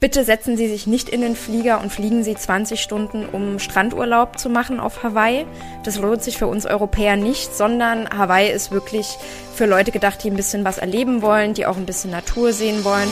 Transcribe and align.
Bitte 0.00 0.22
setzen 0.22 0.56
Sie 0.56 0.68
sich 0.68 0.86
nicht 0.86 1.08
in 1.08 1.22
den 1.22 1.34
Flieger 1.34 1.80
und 1.80 1.90
fliegen 1.90 2.22
Sie 2.22 2.36
20 2.36 2.80
Stunden, 2.80 3.26
um 3.26 3.58
Strandurlaub 3.58 4.38
zu 4.38 4.48
machen 4.48 4.78
auf 4.78 5.02
Hawaii. 5.02 5.44
Das 5.82 5.98
lohnt 5.98 6.22
sich 6.22 6.38
für 6.38 6.46
uns 6.46 6.66
Europäer 6.66 7.16
nicht, 7.16 7.56
sondern 7.56 8.08
Hawaii 8.08 8.48
ist 8.48 8.70
wirklich 8.70 9.08
für 9.52 9.66
Leute 9.66 9.90
gedacht, 9.90 10.22
die 10.22 10.30
ein 10.30 10.36
bisschen 10.36 10.64
was 10.64 10.78
erleben 10.78 11.20
wollen, 11.20 11.52
die 11.52 11.66
auch 11.66 11.76
ein 11.76 11.84
bisschen 11.84 12.12
Natur 12.12 12.52
sehen 12.52 12.84
wollen. 12.84 13.08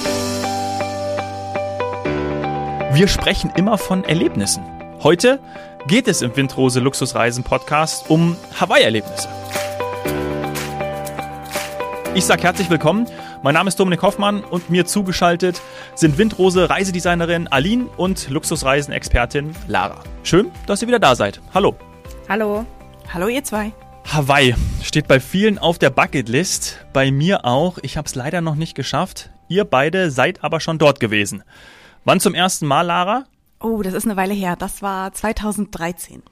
Wir 2.92 3.08
sprechen 3.08 3.50
immer 3.56 3.78
von 3.78 4.04
Erlebnissen. 4.04 4.62
Heute 5.02 5.40
geht 5.88 6.06
es 6.06 6.22
im 6.22 6.36
Windrose 6.36 6.78
Luxusreisen 6.78 7.42
Podcast 7.42 8.08
um 8.08 8.36
Hawaii-Erlebnisse. 8.60 9.28
Ich 12.14 12.24
sage 12.24 12.44
herzlich 12.44 12.70
willkommen 12.70 13.08
mein 13.46 13.54
Name 13.54 13.68
ist 13.68 13.78
Dominik 13.78 14.02
Hoffmann 14.02 14.42
und 14.42 14.70
mir 14.70 14.86
zugeschaltet 14.86 15.62
sind 15.94 16.18
Windrose 16.18 16.68
Reisedesignerin 16.68 17.46
Aline 17.46 17.86
und 17.96 18.28
Luxusreisen-Expertin 18.28 19.54
Lara. 19.68 20.02
Schön, 20.24 20.50
dass 20.66 20.82
ihr 20.82 20.88
wieder 20.88 20.98
da 20.98 21.14
seid. 21.14 21.40
Hallo. 21.54 21.76
Hallo. 22.28 22.66
Hallo 23.14 23.28
ihr 23.28 23.44
zwei. 23.44 23.72
Hawaii 24.12 24.56
steht 24.82 25.06
bei 25.06 25.20
vielen 25.20 25.60
auf 25.60 25.78
der 25.78 25.90
Bucketlist, 25.90 26.84
bei 26.92 27.12
mir 27.12 27.44
auch. 27.44 27.78
Ich 27.82 27.96
habe 27.96 28.06
es 28.06 28.16
leider 28.16 28.40
noch 28.40 28.56
nicht 28.56 28.74
geschafft. 28.74 29.30
Ihr 29.46 29.64
beide 29.64 30.10
seid 30.10 30.42
aber 30.42 30.58
schon 30.58 30.78
dort 30.78 30.98
gewesen. 30.98 31.44
Wann 32.04 32.18
zum 32.18 32.34
ersten 32.34 32.66
Mal, 32.66 32.82
Lara? 32.82 33.26
Oh, 33.60 33.80
das 33.80 33.94
ist 33.94 34.06
eine 34.06 34.16
Weile 34.16 34.34
her. 34.34 34.56
Das 34.56 34.82
war 34.82 35.12
2013. 35.12 36.24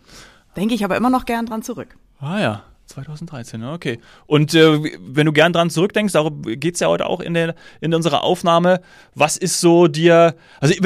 Denke 0.57 0.75
ich 0.75 0.85
aber 0.85 0.97
immer 0.97 1.11
noch 1.11 1.27
gern 1.27 1.47
dran 1.47 1.63
zurück. 1.63 1.97
Ah 2.19 2.41
ja. 2.41 2.63
2013, 2.87 3.65
okay. 3.65 3.99
Und 4.27 4.55
äh, 4.55 4.81
wenn 5.01 5.27
du 5.27 5.33
gern 5.33 5.53
dran 5.53 5.71
zurückdenkst, 5.71 6.13
darum 6.13 6.43
geht 6.43 6.75
es 6.75 6.81
ja 6.81 6.89
heute 6.89 7.07
auch 7.07 7.21
in, 7.21 7.35
der, 7.35 7.55
in 7.81 7.95
unserer 7.95 8.23
Aufnahme, 8.23 8.81
was 9.15 9.37
ist 9.37 9.61
so 9.61 9.89
dir, 9.89 10.35
also 10.61 10.75
ich, 10.75 10.81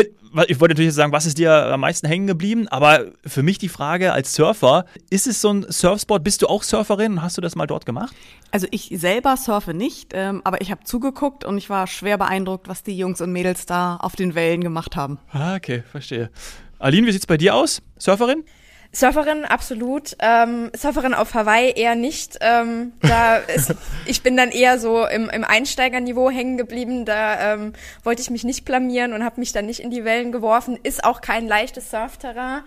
ich 0.48 0.60
wollte 0.60 0.74
natürlich 0.74 0.94
sagen, 0.94 1.12
was 1.12 1.26
ist 1.26 1.38
dir 1.38 1.52
am 1.52 1.80
meisten 1.80 2.06
hängen 2.06 2.26
geblieben, 2.26 2.68
aber 2.68 3.06
für 3.26 3.42
mich 3.42 3.58
die 3.58 3.68
Frage 3.68 4.12
als 4.12 4.34
Surfer, 4.34 4.84
ist 5.10 5.26
es 5.26 5.40
so 5.40 5.52
ein 5.52 5.66
Surfspot, 5.68 6.22
bist 6.22 6.42
du 6.42 6.46
auch 6.46 6.62
Surferin 6.62 7.12
und 7.12 7.22
hast 7.22 7.36
du 7.36 7.40
das 7.40 7.56
mal 7.56 7.66
dort 7.66 7.86
gemacht? 7.86 8.14
Also 8.50 8.66
ich 8.70 8.90
selber 8.94 9.36
surfe 9.36 9.74
nicht, 9.74 10.12
ähm, 10.14 10.40
aber 10.44 10.60
ich 10.60 10.70
habe 10.70 10.84
zugeguckt 10.84 11.44
und 11.44 11.58
ich 11.58 11.68
war 11.68 11.86
schwer 11.86 12.16
beeindruckt, 12.18 12.68
was 12.68 12.82
die 12.82 12.96
Jungs 12.96 13.20
und 13.20 13.32
Mädels 13.32 13.66
da 13.66 13.96
auf 13.96 14.16
den 14.16 14.34
Wellen 14.34 14.62
gemacht 14.62 14.96
haben. 14.96 15.18
Ah, 15.32 15.56
okay, 15.56 15.82
verstehe. 15.90 16.30
Aline, 16.78 17.06
wie 17.06 17.12
sieht's 17.12 17.26
bei 17.26 17.36
dir 17.36 17.54
aus? 17.54 17.82
Surferin? 17.98 18.44
Surferin, 18.92 19.44
absolut. 19.44 20.16
Ähm, 20.18 20.70
Surferin 20.74 21.12
auf 21.12 21.34
Hawaii 21.34 21.72
eher 21.74 21.94
nicht. 21.94 22.38
Ähm, 22.40 22.92
da 23.00 23.36
ist, 23.36 23.74
ich 24.06 24.22
bin 24.22 24.36
dann 24.36 24.50
eher 24.50 24.78
so 24.78 25.06
im, 25.06 25.28
im 25.28 25.44
Einsteigerniveau 25.44 26.30
hängen 26.30 26.56
geblieben. 26.56 27.04
Da 27.04 27.54
ähm, 27.54 27.74
wollte 28.02 28.22
ich 28.22 28.30
mich 28.30 28.44
nicht 28.44 28.64
blamieren 28.64 29.12
und 29.12 29.24
habe 29.24 29.40
mich 29.40 29.52
dann 29.52 29.66
nicht 29.66 29.80
in 29.80 29.90
die 29.90 30.04
Wellen 30.04 30.32
geworfen. 30.32 30.78
Ist 30.82 31.04
auch 31.04 31.20
kein 31.20 31.46
leichtes 31.46 31.90
Surfterrain. 31.90 32.62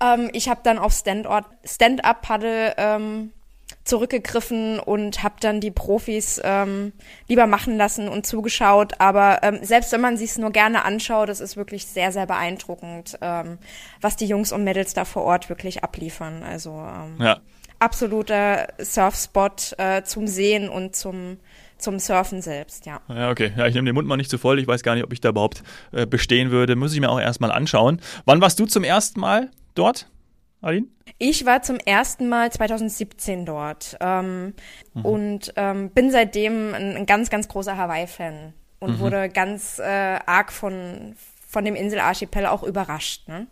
Ähm, 0.00 0.28
ich 0.32 0.48
habe 0.48 0.60
dann 0.62 0.78
auf 0.78 0.92
Stand-up-Paddle 0.92 2.74
ähm, 2.76 3.32
zurückgegriffen 3.84 4.78
und 4.78 5.22
habe 5.22 5.36
dann 5.40 5.60
die 5.60 5.70
Profis 5.70 6.40
ähm, 6.44 6.92
lieber 7.28 7.46
machen 7.46 7.76
lassen 7.76 8.08
und 8.08 8.26
zugeschaut. 8.26 9.00
Aber 9.00 9.42
ähm, 9.42 9.58
selbst 9.62 9.92
wenn 9.92 10.00
man 10.00 10.16
sich 10.16 10.30
es 10.30 10.38
nur 10.38 10.50
gerne 10.50 10.84
anschaut, 10.84 11.28
das 11.28 11.40
ist 11.40 11.56
wirklich 11.56 11.86
sehr, 11.86 12.12
sehr 12.12 12.26
beeindruckend, 12.26 13.18
ähm, 13.20 13.58
was 14.00 14.16
die 14.16 14.26
Jungs 14.26 14.52
und 14.52 14.64
Mädels 14.64 14.94
da 14.94 15.04
vor 15.04 15.22
Ort 15.22 15.48
wirklich 15.48 15.82
abliefern. 15.82 16.42
Also 16.42 16.70
ähm, 16.70 17.16
ja. 17.18 17.40
absoluter 17.78 18.68
Surfspot 18.78 19.74
äh, 19.78 20.02
zum 20.04 20.26
Sehen 20.26 20.68
und 20.68 20.94
zum 20.94 21.38
zum 21.82 21.98
Surfen 21.98 22.42
selbst, 22.42 22.86
ja. 22.86 23.00
Ja, 23.08 23.30
okay. 23.30 23.52
Ja, 23.56 23.66
ich 23.66 23.74
nehme 23.74 23.86
den 23.86 23.96
Mund 23.96 24.06
mal 24.06 24.16
nicht 24.16 24.30
zu 24.30 24.38
voll. 24.38 24.60
Ich 24.60 24.68
weiß 24.68 24.84
gar 24.84 24.94
nicht, 24.94 25.02
ob 25.02 25.12
ich 25.12 25.20
da 25.20 25.30
überhaupt 25.30 25.64
äh, 25.90 26.06
bestehen 26.06 26.52
würde. 26.52 26.76
Muss 26.76 26.94
ich 26.94 27.00
mir 27.00 27.10
auch 27.10 27.20
erstmal 27.20 27.50
anschauen. 27.50 28.00
Wann 28.24 28.40
warst 28.40 28.60
du 28.60 28.66
zum 28.66 28.84
ersten 28.84 29.18
Mal 29.18 29.50
dort? 29.74 30.06
Aline? 30.62 30.86
Ich 31.18 31.44
war 31.44 31.62
zum 31.62 31.76
ersten 31.76 32.28
Mal 32.28 32.50
2017 32.50 33.44
dort 33.44 33.96
ähm, 34.00 34.54
mhm. 34.94 35.04
und 35.04 35.52
ähm, 35.56 35.90
bin 35.90 36.10
seitdem 36.10 36.74
ein, 36.74 36.96
ein, 36.96 37.06
ganz, 37.06 37.28
ganz 37.30 37.48
großer 37.48 37.76
Hawaii-Fan 37.76 38.54
und 38.80 38.92
mhm. 38.92 38.98
wurde 38.98 39.28
ganz 39.28 39.78
äh, 39.78 39.82
arg 39.84 40.52
von, 40.52 41.14
von 41.46 41.64
dem 41.64 41.74
Inselarchipel 41.74 42.46
auch 42.46 42.62
überrascht. 42.62 43.28
Ne? 43.28 43.46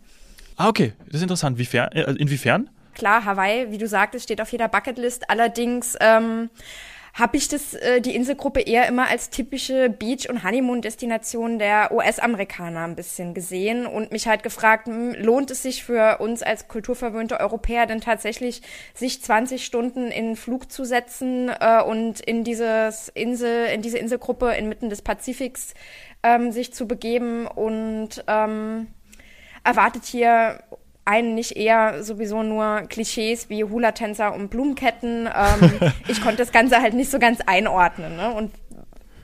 Ah, 0.55 0.69
okay. 0.69 0.93
Das 1.05 1.15
ist 1.15 1.23
interessant. 1.23 1.57
Wiefern, 1.57 1.91
äh, 1.91 2.11
inwiefern? 2.13 2.69
Klar, 2.93 3.25
Hawaii, 3.25 3.71
wie 3.71 3.77
du 3.77 3.87
sagtest, 3.87 4.25
steht 4.25 4.41
auf 4.41 4.51
jeder 4.51 4.67
Bucketlist. 4.67 5.29
Allerdings 5.29 5.95
ähm, 5.99 6.49
habe 7.13 7.37
ich 7.37 7.47
das, 7.47 7.73
äh, 7.73 8.01
die 8.01 8.15
Inselgruppe 8.15 8.61
eher 8.61 8.87
immer 8.87 9.07
als 9.07 9.29
typische 9.29 9.89
Beach- 9.89 10.29
und 10.29 10.43
Honeymoon-Destination 10.43 11.59
der 11.59 11.91
US-Amerikaner 11.91 12.85
ein 12.85 12.95
bisschen 12.95 13.33
gesehen 13.33 13.85
und 13.85 14.11
mich 14.11 14.27
halt 14.27 14.43
gefragt, 14.43 14.87
hm, 14.87 15.13
lohnt 15.15 15.51
es 15.51 15.61
sich 15.63 15.83
für 15.83 16.19
uns 16.19 16.41
als 16.41 16.67
kulturverwöhnte 16.67 17.39
Europäer 17.39 17.85
denn 17.85 18.01
tatsächlich, 18.01 18.61
sich 18.93 19.21
20 19.21 19.65
Stunden 19.65 20.11
in 20.11 20.25
einen 20.25 20.35
Flug 20.35 20.71
zu 20.71 20.85
setzen 20.85 21.49
äh, 21.49 21.81
und 21.81 22.21
in 22.21 22.43
dieses 22.43 23.09
Insel, 23.09 23.67
in 23.67 23.81
diese 23.81 23.97
Inselgruppe 23.97 24.51
inmitten 24.53 24.89
des 24.89 25.01
Pazifiks 25.01 25.73
ähm, 26.23 26.51
sich 26.51 26.73
zu 26.73 26.87
begeben 26.87 27.47
und 27.47 28.23
ähm, 28.27 28.87
erwartet 29.63 30.05
hier 30.05 30.63
einen 31.05 31.35
nicht 31.35 31.55
eher 31.55 32.03
sowieso 32.03 32.43
nur 32.43 32.81
Klischees 32.81 33.49
wie 33.49 33.63
Hula-Tänzer 33.63 34.33
und 34.33 34.49
Blumenketten. 34.49 35.27
Ähm, 35.27 35.91
ich 36.07 36.21
konnte 36.21 36.37
das 36.37 36.51
Ganze 36.51 36.81
halt 36.81 36.93
nicht 36.93 37.11
so 37.11 37.19
ganz 37.19 37.39
einordnen 37.41 38.15
ne? 38.15 38.33
und 38.33 38.51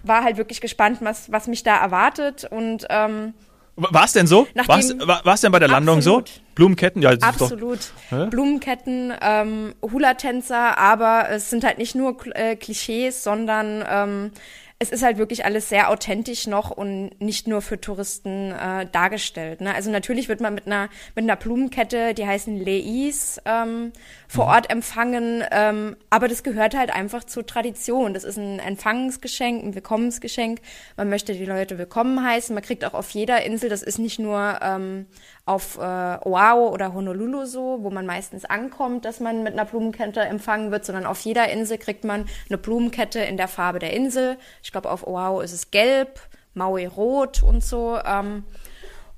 war 0.04 0.24
halt 0.24 0.38
wirklich 0.38 0.62
gespannt, 0.62 1.00
was, 1.02 1.32
was 1.32 1.48
mich 1.48 1.64
da 1.64 1.78
erwartet 1.78 2.48
und 2.50 2.86
ähm, 2.90 3.34
war 3.78 4.06
es 4.06 4.14
denn 4.14 4.26
so? 4.26 4.48
War 4.56 5.34
es 5.34 5.42
denn 5.42 5.52
bei 5.52 5.60
der 5.60 5.68
Landung 5.68 5.98
absolut. 5.98 6.30
so? 6.30 6.42
Blumenketten? 6.56 7.04
Ja, 7.04 7.12
absolut. 7.22 7.92
Doch, 8.10 8.28
Blumenketten, 8.30 9.14
ähm, 9.22 9.76
Hula-Tänzer, 9.84 10.80
aber 10.80 11.30
es 11.30 11.52
sind 11.52 11.64
halt 11.64 11.78
nicht 11.78 11.94
nur 11.94 12.18
äh, 12.36 12.56
Klischees, 12.56 13.24
sondern 13.24 13.86
ähm, 13.88 14.32
es 14.80 14.92
ist 14.92 15.02
halt 15.02 15.18
wirklich 15.18 15.44
alles 15.44 15.70
sehr 15.70 15.90
authentisch 15.90 16.46
noch 16.46 16.70
und 16.70 17.20
nicht 17.20 17.48
nur 17.48 17.64
für 17.64 17.82
Touristen 17.82 18.52
äh, 18.52 18.86
dargestellt. 18.86 19.60
Ne? 19.60 19.74
Also 19.74 19.90
natürlich 19.90 20.30
wird 20.30 20.40
man 20.40 20.54
mit 20.54 20.68
einer 20.68 20.90
mit 21.16 21.24
einer 21.24 21.36
Blumenkette, 21.36 22.14
die 22.14 22.28
heißen 22.28 22.64
Leis, 22.64 23.42
ähm, 23.46 23.92
vor 24.28 24.46
mhm. 24.46 24.52
Ort 24.52 24.70
empfangen, 24.70 25.44
ähm, 25.50 25.96
aber 26.12 26.28
das 26.28 26.44
gehört 26.44 26.76
halt 26.76 26.94
einfach 26.94 27.24
zur 27.24 27.46
Tradition. 27.48 28.14
Das 28.14 28.24
ist 28.24 28.38
ein 28.38 28.60
Empfangsgeschenk, 28.60 29.64
ein 29.64 29.74
Willkommensgeschenk. 29.74 30.60
Man 30.96 31.10
möchte 31.10 31.34
die 31.34 31.46
Leute 31.46 31.80
willkommen 31.80 32.24
heißen. 32.24 32.54
Man 32.54 32.64
kriegt 32.64 32.86
auch 32.86 32.94
auf 32.94 33.10
jeder 33.12 33.44
Insel, 33.44 33.70
das 33.70 33.82
ist 33.82 33.98
nicht 33.98 34.20
nur 34.20 34.60
ähm, 34.62 35.08
auf 35.48 35.78
äh, 35.78 35.82
Oahu 35.82 36.68
oder 36.68 36.94
Honolulu 36.94 37.46
so, 37.46 37.80
wo 37.82 37.90
man 37.90 38.06
meistens 38.06 38.44
ankommt, 38.44 39.06
dass 39.06 39.22
man 39.22 39.44
mit 39.44 39.54
einer 39.54 39.66
Blumenkette 39.66 40.20
empfangen 40.20 40.72
wird, 40.72 40.86
sondern 40.86 41.06
auf 41.06 41.22
jeder 41.22 41.50
Insel 41.50 41.78
kriegt 41.78 42.04
man 42.04 42.26
eine 42.50 42.58
Blumenkette 42.58 43.20
in 43.22 43.38
der 43.38 43.48
Farbe 43.48 43.80
der 43.80 43.94
Insel. 43.94 44.38
Ich 44.62 44.74
glaube, 44.74 44.92
auf 44.92 45.08
Oahu 45.08 45.40
ist 45.40 45.54
es 45.54 45.72
gelb, 45.72 46.20
Maui 46.54 46.86
rot 46.86 47.44
und 47.44 47.64
so. 47.64 47.98
Ähm, 48.06 48.44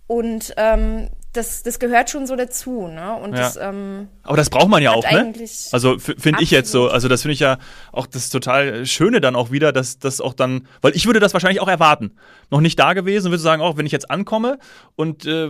und 0.05 0.53
ähm, 0.57 1.09
das, 1.33 1.63
das 1.63 1.79
gehört 1.79 2.09
schon 2.09 2.27
so 2.27 2.35
dazu, 2.35 2.87
ne? 2.87 3.15
Und 3.15 3.33
ja. 3.33 3.39
das, 3.39 3.57
ähm, 3.57 4.07
Aber 4.23 4.37
das 4.37 4.49
braucht 4.49 4.69
man 4.69 4.81
ja 4.81 4.91
auch, 4.91 5.03
ne? 5.09 5.33
Also 5.71 5.97
finde 5.99 6.43
ich 6.43 6.51
jetzt 6.51 6.71
so, 6.71 6.89
also 6.89 7.07
das 7.07 7.23
finde 7.23 7.33
ich 7.33 7.39
ja 7.39 7.57
auch 7.91 8.07
das 8.07 8.29
total 8.29 8.85
Schöne 8.85 9.21
dann 9.21 9.35
auch 9.35 9.51
wieder, 9.51 9.71
dass 9.71 9.99
das 9.99 10.21
auch 10.21 10.33
dann, 10.33 10.67
weil 10.81 10.95
ich 10.95 11.05
würde 11.05 11.19
das 11.19 11.33
wahrscheinlich 11.33 11.61
auch 11.61 11.67
erwarten. 11.67 12.11
Noch 12.49 12.61
nicht 12.61 12.79
da 12.79 12.93
gewesen, 12.93 13.31
würde 13.31 13.41
sagen, 13.41 13.61
auch 13.61 13.77
wenn 13.77 13.85
ich 13.85 13.91
jetzt 13.91 14.09
ankomme 14.09 14.59
und 14.95 15.25
äh, 15.25 15.49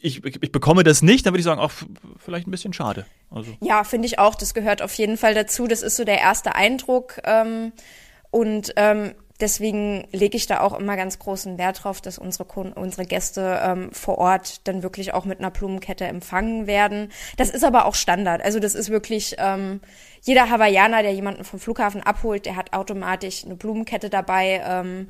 ich, 0.00 0.24
ich 0.24 0.52
bekomme 0.52 0.84
das 0.84 1.02
nicht, 1.02 1.26
dann 1.26 1.32
würde 1.32 1.40
ich 1.40 1.44
sagen, 1.44 1.60
auch 1.60 1.72
vielleicht 2.18 2.46
ein 2.46 2.50
bisschen 2.50 2.72
schade. 2.72 3.04
Also. 3.30 3.52
Ja, 3.60 3.84
finde 3.84 4.06
ich 4.06 4.18
auch. 4.18 4.34
Das 4.34 4.54
gehört 4.54 4.82
auf 4.82 4.94
jeden 4.94 5.16
Fall 5.16 5.34
dazu. 5.34 5.66
Das 5.66 5.82
ist 5.82 5.96
so 5.96 6.04
der 6.04 6.18
erste 6.18 6.54
Eindruck. 6.54 7.20
Ähm, 7.24 7.72
und 8.30 8.72
ähm, 8.76 9.14
deswegen 9.40 10.06
lege 10.12 10.36
ich 10.36 10.46
da 10.46 10.60
auch 10.60 10.78
immer 10.78 10.96
ganz 10.96 11.18
großen 11.18 11.58
Wert 11.58 11.82
drauf, 11.82 12.00
dass 12.00 12.18
unsere 12.18 12.44
Kunden, 12.44 12.72
unsere 12.74 13.06
Gäste 13.06 13.60
ähm, 13.62 13.90
vor 13.92 14.18
Ort 14.18 14.66
dann 14.68 14.82
wirklich 14.82 15.14
auch 15.14 15.24
mit 15.24 15.38
einer 15.38 15.50
Blumenkette 15.50 16.04
empfangen 16.04 16.66
werden. 16.66 17.10
Das 17.36 17.50
ist 17.50 17.64
aber 17.64 17.86
auch 17.86 17.94
Standard. 17.94 18.42
Also 18.42 18.60
das 18.60 18.74
ist 18.74 18.90
wirklich 18.90 19.36
ähm, 19.38 19.80
jeder 20.22 20.50
Hawaiianer, 20.50 21.02
der 21.02 21.12
jemanden 21.12 21.44
vom 21.44 21.58
Flughafen 21.58 22.02
abholt, 22.02 22.46
der 22.46 22.56
hat 22.56 22.72
automatisch 22.72 23.44
eine 23.44 23.56
Blumenkette 23.56 24.10
dabei. 24.10 24.62
Ähm, 24.64 25.08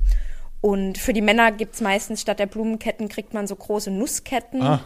und 0.61 0.97
für 0.97 1.13
die 1.13 1.21
Männer 1.21 1.51
gibt's 1.51 1.81
meistens 1.81 2.21
statt 2.21 2.39
der 2.39 2.45
Blumenketten 2.45 3.07
kriegt 3.07 3.33
man 3.33 3.47
so 3.47 3.55
große 3.55 3.91
Nussketten. 3.91 4.61
Ah. 4.61 4.81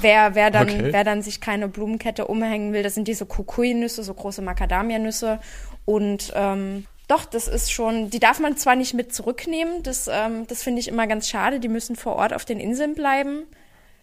Wer, 0.00 0.34
wer, 0.36 0.50
dann, 0.50 0.68
okay. 0.68 0.92
wer 0.92 1.02
dann 1.02 1.22
sich 1.22 1.40
keine 1.40 1.66
Blumenkette 1.66 2.26
umhängen 2.26 2.72
will, 2.72 2.84
das 2.84 2.94
sind 2.94 3.08
diese 3.08 3.26
Kukui-Nüsse, 3.26 4.04
so 4.04 4.14
große 4.14 4.40
Macadamia-Nüsse. 4.40 5.40
Und 5.84 6.32
ähm, 6.36 6.86
doch, 7.08 7.24
das 7.24 7.48
ist 7.48 7.72
schon, 7.72 8.08
die 8.08 8.20
darf 8.20 8.38
man 8.38 8.56
zwar 8.56 8.76
nicht 8.76 8.94
mit 8.94 9.12
zurücknehmen, 9.12 9.82
das, 9.82 10.06
ähm, 10.06 10.46
das 10.46 10.62
finde 10.62 10.80
ich 10.80 10.86
immer 10.86 11.08
ganz 11.08 11.28
schade, 11.28 11.58
die 11.58 11.68
müssen 11.68 11.96
vor 11.96 12.14
Ort 12.14 12.32
auf 12.32 12.44
den 12.44 12.60
Inseln 12.60 12.94
bleiben. 12.94 13.42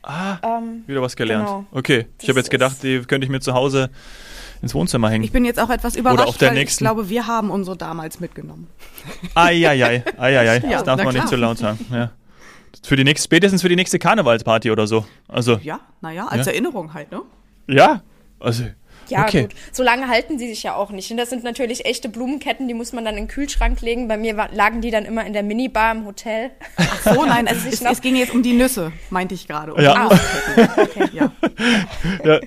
Ah, 0.03 0.39
ähm, 0.43 0.83
wieder 0.87 1.01
was 1.01 1.15
gelernt. 1.15 1.45
Genau. 1.45 1.65
Okay, 1.71 2.07
ich 2.21 2.27
habe 2.27 2.39
jetzt 2.39 2.51
gedacht, 2.51 2.83
die 2.83 3.01
könnte 3.03 3.23
ich 3.25 3.31
mir 3.31 3.39
zu 3.39 3.53
Hause 3.53 3.89
ins 4.61 4.73
Wohnzimmer 4.73 5.09
hängen. 5.09 5.23
Ich 5.23 5.31
bin 5.31 5.45
jetzt 5.45 5.59
auch 5.59 5.69
etwas 5.69 5.95
überrascht, 5.95 6.19
Oder 6.19 6.29
auf 6.29 6.37
der 6.37 6.49
weil 6.49 6.55
nächsten. 6.55 6.83
ich 6.83 6.87
glaube, 6.87 7.09
wir 7.09 7.27
haben 7.27 7.49
unsere 7.51 7.77
damals 7.77 8.19
mitgenommen. 8.19 8.67
Eieiei, 9.35 10.03
eieiei, 10.17 10.57
ja, 10.63 10.69
das 10.69 10.83
darf 10.83 10.97
man 10.97 11.09
klar. 11.09 11.13
nicht 11.13 11.27
zu 11.27 11.35
laut 11.35 11.57
sagen. 11.57 11.79
Ja. 11.91 12.11
Für 12.83 12.95
die 12.95 13.03
nächste, 13.03 13.25
spätestens 13.25 13.61
für 13.61 13.69
die 13.69 13.75
nächste 13.75 13.99
Karnevalsparty 13.99 14.71
oder 14.71 14.87
so. 14.87 15.05
Also. 15.27 15.59
Ja, 15.63 15.79
naja, 16.01 16.27
als 16.27 16.45
Ja. 16.45 16.51
Erinnerung 16.51 16.93
halt, 16.93 17.11
ne? 17.11 17.21
Ja. 17.67 18.01
Also. 18.39 18.65
Ja, 19.09 19.23
okay. 19.23 19.43
gut. 19.43 19.53
So 19.71 19.83
lange 19.83 20.09
halten 20.09 20.37
sie 20.37 20.49
sich 20.49 20.63
ja 20.63 20.75
auch 20.75 20.91
nicht. 20.91 21.09
Und 21.11 21.15
das 21.17 21.29
sind 21.29 21.41
natürlich 21.45 21.85
echte 21.85 22.09
Blumenketten, 22.09 22.67
die 22.67 22.73
muss 22.73 22.91
man 22.91 23.05
dann 23.05 23.15
in 23.15 23.23
den 23.23 23.27
Kühlschrank 23.29 23.79
legen. 23.81 24.09
Bei 24.09 24.17
mir 24.17 24.35
lagen 24.51 24.81
die 24.81 24.91
dann 24.91 25.05
immer 25.05 25.25
in 25.25 25.31
der 25.31 25.43
Minibar 25.43 25.93
im 25.93 26.05
Hotel. 26.05 26.51
Ach 26.75 27.13
so, 27.13 27.25
nein, 27.25 27.47
es, 27.49 27.63
sich 27.63 27.73
es, 27.73 27.81
es 27.81 28.01
ging 28.01 28.17
jetzt 28.17 28.33
um 28.33 28.43
die 28.43 28.51
Nüsse, 28.53 28.91
meinte 29.09 29.33
ich 29.33 29.47
gerade. 29.47 29.73
Um 29.73 29.81
Ja. 29.81 30.09
Nussketten. 30.09 30.83
Okay, 30.83 31.09
ja. 31.13 31.31
Ja. 32.25 32.39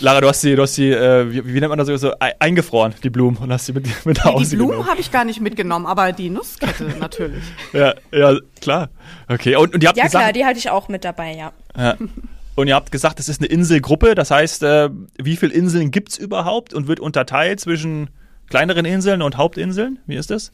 Lara, 0.00 0.20
du 0.20 0.28
hast 0.28 0.40
sie, 0.40 0.54
du 0.56 0.62
hast 0.62 0.74
sie, 0.74 0.90
äh, 0.90 1.30
wie, 1.32 1.46
wie 1.54 1.60
nennt 1.60 1.68
man 1.70 1.78
das 1.78 1.86
so, 2.00 2.12
ei- 2.20 2.34
eingefroren, 2.40 2.94
die 3.02 3.10
Blumen, 3.10 3.36
und 3.38 3.52
hast 3.52 3.66
sie 3.66 3.72
mit, 3.72 3.86
mit 4.04 4.18
nach 4.18 4.24
Die 4.24 4.30
Hause 4.30 4.56
Blumen 4.56 4.70
genommen. 4.72 4.88
habe 4.90 5.00
ich 5.00 5.10
gar 5.12 5.24
nicht 5.24 5.40
mitgenommen, 5.40 5.86
aber 5.86 6.12
die 6.12 6.30
Nusskette 6.30 6.84
natürlich. 7.00 7.42
Ja, 7.72 7.94
ja, 8.12 8.36
klar. 8.60 8.90
Okay, 9.28 9.56
und, 9.56 9.74
und 9.74 9.82
ihr 9.82 9.88
habt 9.88 9.96
Ja, 9.98 10.04
gesagt, 10.04 10.22
klar, 10.22 10.32
die 10.32 10.44
hatte 10.44 10.58
ich 10.58 10.68
auch 10.70 10.88
mit 10.88 11.04
dabei, 11.04 11.34
ja. 11.34 11.52
Ja. 11.76 11.96
Und 12.56 12.66
ihr 12.66 12.74
habt 12.74 12.90
gesagt, 12.90 13.20
es 13.20 13.28
ist 13.28 13.40
eine 13.40 13.46
Inselgruppe. 13.48 14.16
Das 14.16 14.30
heißt, 14.32 14.64
äh, 14.64 14.90
wie 15.22 15.36
viele 15.36 15.54
Inseln 15.54 15.90
gibt 15.92 16.08
es 16.10 16.18
überhaupt 16.18 16.74
und 16.74 16.88
wird 16.88 16.98
unterteilt 16.98 17.60
zwischen 17.60 18.10
kleineren 18.50 18.84
Inseln 18.84 19.22
und 19.22 19.36
Hauptinseln? 19.36 20.00
Wie 20.06 20.16
ist 20.16 20.30
das? 20.32 20.50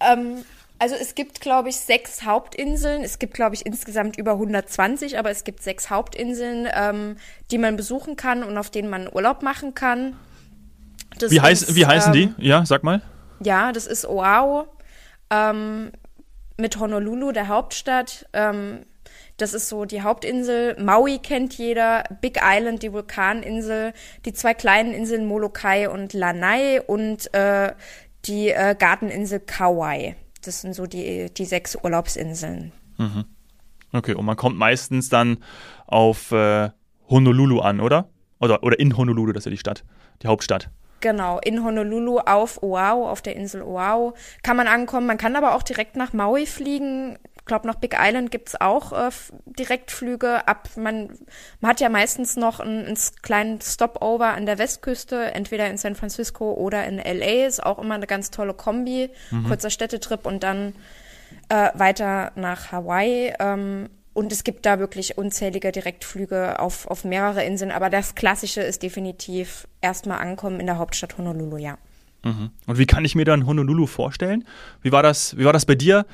Ähm, 0.00 0.38
also 0.78 0.94
es 0.94 1.14
gibt, 1.14 1.40
glaube 1.40 1.68
ich, 1.68 1.76
sechs 1.76 2.24
Hauptinseln. 2.24 3.02
Es 3.02 3.18
gibt, 3.18 3.34
glaube 3.34 3.54
ich, 3.54 3.64
insgesamt 3.64 4.18
über 4.18 4.32
120, 4.32 5.18
aber 5.18 5.30
es 5.30 5.44
gibt 5.44 5.62
sechs 5.62 5.90
Hauptinseln, 5.90 6.68
ähm, 6.74 7.16
die 7.50 7.58
man 7.58 7.76
besuchen 7.76 8.16
kann 8.16 8.42
und 8.42 8.58
auf 8.58 8.70
denen 8.70 8.90
man 8.90 9.08
Urlaub 9.12 9.42
machen 9.42 9.74
kann. 9.74 10.16
Das 11.18 11.30
Wie, 11.30 11.40
heiß, 11.40 11.62
ist, 11.62 11.76
wie 11.76 11.86
heißen 11.86 12.14
ähm, 12.14 12.34
die? 12.36 12.46
Ja, 12.46 12.66
sag 12.66 12.82
mal. 12.82 13.00
Ja, 13.40 13.72
das 13.72 13.86
ist 13.86 14.06
Oahu 14.06 14.64
ähm, 15.30 15.92
mit 16.56 16.78
Honolulu, 16.78 17.32
der 17.32 17.48
Hauptstadt. 17.48 18.26
Ähm, 18.32 18.80
das 19.38 19.54
ist 19.54 19.68
so 19.68 19.84
die 19.84 20.02
Hauptinsel. 20.02 20.76
Maui 20.82 21.18
kennt 21.18 21.54
jeder. 21.54 22.04
Big 22.20 22.40
Island, 22.42 22.82
die 22.82 22.92
Vulkaninsel. 22.92 23.92
Die 24.24 24.32
zwei 24.32 24.54
kleinen 24.54 24.92
Inseln 24.92 25.26
Molokai 25.26 25.88
und 25.88 26.12
Lanai 26.12 26.80
und 26.80 27.32
äh, 27.34 27.72
die 28.24 28.50
äh, 28.50 28.74
Garteninsel 28.78 29.40
Kauai. 29.40 30.16
Das 30.46 30.60
sind 30.60 30.74
so 30.74 30.86
die, 30.86 31.32
die 31.32 31.44
sechs 31.44 31.76
Urlaubsinseln. 31.82 32.72
Okay, 33.92 34.14
und 34.14 34.24
man 34.24 34.36
kommt 34.36 34.56
meistens 34.56 35.08
dann 35.08 35.38
auf 35.86 36.32
äh, 36.32 36.70
Honolulu 37.08 37.60
an, 37.60 37.80
oder? 37.80 38.08
Oder, 38.38 38.62
oder 38.62 38.78
in 38.78 38.96
Honolulu, 38.96 39.32
das 39.32 39.42
ist 39.42 39.46
ja 39.46 39.50
die 39.50 39.58
Stadt, 39.58 39.84
die 40.22 40.28
Hauptstadt. 40.28 40.70
Genau, 41.00 41.38
in 41.40 41.62
Honolulu 41.62 42.18
auf 42.18 42.62
Oahu, 42.62 43.06
auf 43.06 43.22
der 43.22 43.36
Insel 43.36 43.62
Oahu, 43.62 44.12
kann 44.42 44.56
man 44.56 44.66
ankommen. 44.66 45.06
Man 45.06 45.18
kann 45.18 45.36
aber 45.36 45.54
auch 45.54 45.62
direkt 45.62 45.96
nach 45.96 46.12
Maui 46.12 46.46
fliegen. 46.46 47.18
Ich 47.46 47.48
glaube, 47.48 47.68
nach 47.68 47.76
Big 47.76 47.94
Island 47.96 48.32
gibt's 48.32 48.60
auch 48.60 48.92
äh, 48.92 49.08
Direktflüge 49.44 50.48
ab. 50.48 50.68
Man, 50.74 51.10
man 51.60 51.70
hat 51.70 51.80
ja 51.80 51.88
meistens 51.88 52.34
noch 52.34 52.58
einen, 52.58 52.98
kleinen 53.22 53.60
Stopover 53.60 54.34
an 54.34 54.46
der 54.46 54.58
Westküste, 54.58 55.32
entweder 55.32 55.70
in 55.70 55.78
San 55.78 55.94
Francisco 55.94 56.54
oder 56.54 56.84
in 56.86 56.96
LA. 56.96 57.46
Ist 57.46 57.64
auch 57.64 57.78
immer 57.78 57.94
eine 57.94 58.08
ganz 58.08 58.32
tolle 58.32 58.52
Kombi. 58.52 59.10
Kurzer 59.46 59.70
Städtetrip 59.70 60.26
und 60.26 60.42
dann 60.42 60.74
äh, 61.48 61.70
weiter 61.74 62.32
nach 62.34 62.72
Hawaii. 62.72 63.32
Ähm, 63.38 63.90
und 64.12 64.32
es 64.32 64.42
gibt 64.42 64.66
da 64.66 64.80
wirklich 64.80 65.16
unzählige 65.16 65.70
Direktflüge 65.70 66.58
auf, 66.58 66.88
auf 66.88 67.04
mehrere 67.04 67.44
Inseln. 67.44 67.70
Aber 67.70 67.90
das 67.90 68.16
Klassische 68.16 68.62
ist 68.62 68.82
definitiv 68.82 69.68
erstmal 69.80 70.18
ankommen 70.18 70.58
in 70.58 70.66
der 70.66 70.78
Hauptstadt 70.78 71.16
Honolulu, 71.16 71.58
ja. 71.58 71.78
Und 72.66 72.78
wie 72.78 72.86
kann 72.86 73.04
ich 73.04 73.14
mir 73.14 73.24
dann 73.24 73.46
Honolulu 73.46 73.86
vorstellen? 73.86 74.44
Wie 74.82 74.90
war 74.90 75.04
das, 75.04 75.36
wie 75.38 75.44
war 75.44 75.52
das 75.52 75.64
bei 75.64 75.76
dir, 75.76 76.06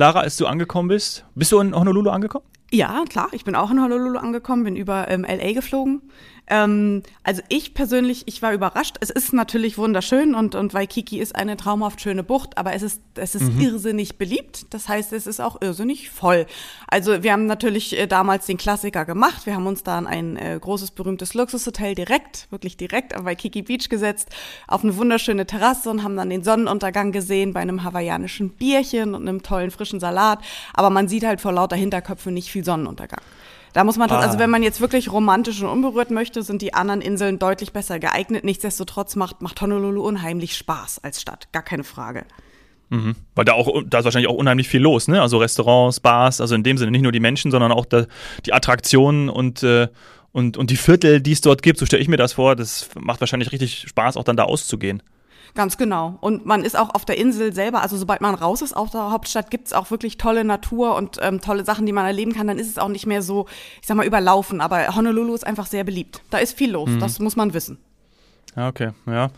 Lara, 0.00 0.20
als 0.20 0.36
du 0.36 0.46
angekommen 0.46 0.86
bist? 0.86 1.24
Bist 1.34 1.50
du 1.50 1.58
in 1.58 1.74
Honolulu 1.74 2.10
angekommen? 2.10 2.44
Ja, 2.70 3.04
klar, 3.08 3.28
ich 3.32 3.44
bin 3.44 3.56
auch 3.56 3.72
in 3.72 3.82
Honolulu 3.82 4.16
angekommen, 4.18 4.62
bin 4.62 4.76
über 4.76 5.08
ähm, 5.08 5.24
LA 5.24 5.54
geflogen. 5.54 6.02
Ähm, 6.50 7.02
also 7.22 7.42
ich 7.48 7.74
persönlich, 7.74 8.22
ich 8.26 8.42
war 8.42 8.52
überrascht. 8.52 8.96
Es 9.00 9.10
ist 9.10 9.32
natürlich 9.32 9.78
wunderschön 9.78 10.34
und, 10.34 10.54
und 10.54 10.74
Waikiki 10.74 11.18
ist 11.18 11.34
eine 11.36 11.56
traumhaft 11.56 12.00
schöne 12.00 12.22
Bucht, 12.22 12.56
aber 12.56 12.72
es 12.74 12.82
ist, 12.82 13.02
es 13.14 13.34
ist 13.34 13.50
irrsinnig 13.58 14.18
beliebt. 14.18 14.66
Das 14.70 14.88
heißt, 14.88 15.12
es 15.12 15.26
ist 15.26 15.40
auch 15.40 15.60
irrsinnig 15.60 16.10
voll. 16.10 16.46
Also 16.86 17.22
wir 17.22 17.32
haben 17.32 17.46
natürlich 17.46 17.98
äh, 17.98 18.06
damals 18.06 18.46
den 18.46 18.56
Klassiker 18.56 19.04
gemacht. 19.04 19.46
Wir 19.46 19.54
haben 19.54 19.66
uns 19.66 19.82
da 19.82 19.98
an 19.98 20.06
ein 20.06 20.36
äh, 20.36 20.58
großes, 20.60 20.92
berühmtes 20.92 21.34
Luxushotel 21.34 21.94
direkt, 21.94 22.46
wirklich 22.50 22.76
direkt 22.76 23.14
am 23.14 23.24
Waikiki 23.24 23.62
Beach 23.62 23.88
gesetzt, 23.88 24.28
auf 24.66 24.82
eine 24.84 24.96
wunderschöne 24.96 25.46
Terrasse 25.46 25.90
und 25.90 26.02
haben 26.02 26.16
dann 26.16 26.30
den 26.30 26.44
Sonnenuntergang 26.44 27.12
gesehen 27.12 27.52
bei 27.52 27.60
einem 27.60 27.84
hawaiianischen 27.84 28.50
Bierchen 28.50 29.14
und 29.14 29.28
einem 29.28 29.42
tollen 29.42 29.70
frischen 29.70 29.87
Salat. 30.00 30.40
Aber 30.74 30.90
man 30.90 31.08
sieht 31.08 31.24
halt 31.24 31.40
vor 31.40 31.52
lauter 31.52 31.76
Hinterköpfe 31.76 32.30
nicht 32.30 32.50
viel 32.50 32.64
Sonnenuntergang. 32.64 33.20
Da 33.74 33.84
muss 33.84 33.96
man, 33.96 34.10
Ah. 34.10 34.18
also 34.20 34.38
wenn 34.38 34.50
man 34.50 34.62
jetzt 34.62 34.80
wirklich 34.80 35.12
romantisch 35.12 35.62
und 35.62 35.68
unberührt 35.68 36.10
möchte, 36.10 36.42
sind 36.42 36.62
die 36.62 36.74
anderen 36.74 37.00
Inseln 37.00 37.38
deutlich 37.38 37.72
besser 37.72 37.98
geeignet. 37.98 38.44
Nichtsdestotrotz 38.44 39.14
macht, 39.16 39.42
macht 39.42 39.60
Honolulu 39.60 40.02
unheimlich 40.02 40.56
Spaß 40.56 41.04
als 41.04 41.20
Stadt. 41.20 41.48
Gar 41.52 41.62
keine 41.62 41.84
Frage. 41.84 42.24
Weil 42.90 43.44
da 43.44 43.52
auch, 43.52 43.82
da 43.86 43.98
ist 43.98 44.04
wahrscheinlich 44.06 44.30
auch 44.30 44.34
unheimlich 44.36 44.66
viel 44.66 44.80
los, 44.80 45.08
ne? 45.08 45.20
Also 45.20 45.36
Restaurants, 45.36 46.00
Bars, 46.00 46.40
also 46.40 46.54
in 46.54 46.62
dem 46.62 46.78
Sinne 46.78 46.90
nicht 46.90 47.02
nur 47.02 47.12
die 47.12 47.20
Menschen, 47.20 47.50
sondern 47.50 47.70
auch 47.70 47.84
da, 47.84 48.06
die 48.46 48.54
Attraktionen 48.54 49.28
und, 49.28 49.62
äh, 49.62 49.88
und, 50.32 50.56
und 50.56 50.70
die 50.70 50.76
Viertel, 50.78 51.20
die 51.20 51.32
es 51.32 51.42
dort 51.42 51.60
gibt. 51.62 51.78
So 51.78 51.84
stelle 51.84 52.00
ich 52.00 52.08
mir 52.08 52.16
das 52.16 52.32
vor. 52.32 52.56
Das 52.56 52.88
macht 52.98 53.20
wahrscheinlich 53.20 53.52
richtig 53.52 53.84
Spaß, 53.88 54.16
auch 54.16 54.24
dann 54.24 54.38
da 54.38 54.44
auszugehen. 54.44 55.02
Ganz 55.54 55.76
genau. 55.76 56.18
Und 56.20 56.46
man 56.46 56.64
ist 56.64 56.78
auch 56.78 56.94
auf 56.94 57.04
der 57.04 57.18
Insel 57.18 57.52
selber, 57.52 57.82
also 57.82 57.96
sobald 57.96 58.20
man 58.20 58.34
raus 58.34 58.62
ist 58.62 58.76
aus 58.76 58.90
der 58.90 59.10
Hauptstadt, 59.10 59.50
gibt's 59.50 59.72
auch 59.72 59.90
wirklich 59.90 60.18
tolle 60.18 60.44
Natur 60.44 60.94
und 60.96 61.18
ähm, 61.20 61.40
tolle 61.40 61.64
Sachen, 61.64 61.86
die 61.86 61.92
man 61.92 62.06
erleben 62.06 62.32
kann. 62.32 62.46
Dann 62.46 62.58
ist 62.58 62.68
es 62.68 62.78
auch 62.78 62.88
nicht 62.88 63.06
mehr 63.06 63.22
so, 63.22 63.46
ich 63.80 63.86
sag 63.86 63.96
mal, 63.96 64.06
überlaufen. 64.06 64.60
Aber 64.60 64.94
Honolulu 64.94 65.34
ist 65.34 65.46
einfach 65.46 65.66
sehr 65.66 65.84
beliebt. 65.84 66.22
Da 66.30 66.38
ist 66.38 66.56
viel 66.56 66.72
los, 66.72 66.90
das 67.00 67.18
muss 67.18 67.36
man 67.36 67.54
wissen. 67.54 67.78
Ja, 68.56 68.66
okay, 68.66 68.90
ja. 69.06 69.30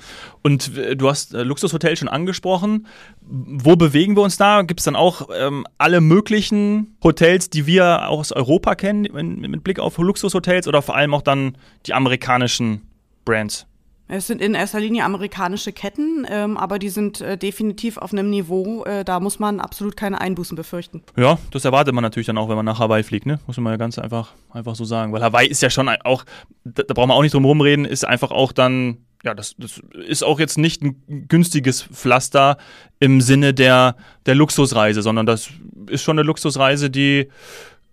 Und 0.43 0.77
äh, 0.79 0.97
du 0.97 1.09
hast 1.09 1.35
äh, 1.35 1.43
Luxushotel 1.43 1.95
schon 1.95 2.09
angesprochen. 2.09 2.87
Wo 3.21 3.77
bewegen 3.77 4.17
wir 4.17 4.23
uns 4.23 4.39
da? 4.39 4.63
Gibt 4.63 4.81
es 4.81 4.85
dann 4.85 4.97
auch 4.97 5.29
ähm, 5.37 5.67
alle 5.77 6.01
möglichen 6.01 6.97
Hotels, 7.03 7.51
die 7.51 7.67
wir 7.67 8.09
aus 8.09 8.33
Europa 8.33 8.75
kennen, 8.77 9.05
in, 9.05 9.41
mit 9.41 9.63
Blick 9.63 9.79
auf 9.79 9.99
Luxushotels 9.99 10.67
oder 10.69 10.81
vor 10.81 10.97
allem 10.97 11.13
auch 11.13 11.21
dann 11.21 11.59
die 11.87 11.93
amerikanischen 11.93 12.83
Brands? 13.27 13.67
Es 14.13 14.27
sind 14.27 14.43
in 14.43 14.55
erster 14.55 14.81
Linie 14.81 15.05
amerikanische 15.05 15.73
Ketten, 15.73 16.27
ähm, 16.29 16.57
aber 16.57 16.81
die 16.81 16.89
sind 16.89 17.21
äh, 17.21 17.39
definitiv 17.39 17.97
auf 17.97 18.13
einem 18.13 18.29
Niveau, 18.29 18.83
äh, 18.85 19.05
da 19.05 19.21
muss 19.21 19.39
man 19.39 19.61
absolut 19.61 19.97
keine 19.97 20.21
Einbußen 20.21 20.57
befürchten. 20.57 21.03
Ja, 21.17 21.39
das 21.53 21.65
erwartet 21.65 21.95
man 21.95 22.03
natürlich 22.03 22.27
dann 22.27 22.37
auch, 22.37 22.49
wenn 22.49 22.57
man 22.57 22.65
nach 22.65 22.81
Hawaii 22.81 23.05
fliegt, 23.05 23.27
ne? 23.27 23.39
Muss 23.47 23.57
man 23.59 23.73
ja 23.73 23.77
ganz 23.77 24.01
einfach, 24.01 24.33
einfach 24.51 24.75
so 24.75 24.85
sagen. 24.85 25.13
Weil 25.13 25.23
Hawaii 25.23 25.47
ist 25.47 25.63
ja 25.63 25.71
schon 25.71 25.89
auch, 25.89 26.25
da, 26.65 26.83
da 26.83 26.93
brauchen 26.93 27.11
wir 27.11 27.15
auch 27.15 27.23
nicht 27.23 27.35
drum 27.35 27.45
rumreden, 27.45 27.85
ist 27.85 28.05
einfach 28.05 28.33
auch 28.33 28.51
dann, 28.51 28.99
ja, 29.23 29.33
das, 29.33 29.55
das 29.59 29.81
ist 30.05 30.25
auch 30.25 30.41
jetzt 30.41 30.59
nicht 30.59 30.83
ein 30.83 31.29
günstiges 31.29 31.81
Pflaster 31.83 32.57
im 32.99 33.21
Sinne 33.21 33.55
der, 33.55 33.95
der 34.27 34.35
Luxusreise, 34.35 35.03
sondern 35.03 35.25
das 35.25 35.51
ist 35.89 36.03
schon 36.03 36.19
eine 36.19 36.27
Luxusreise, 36.27 36.91
die 36.91 37.29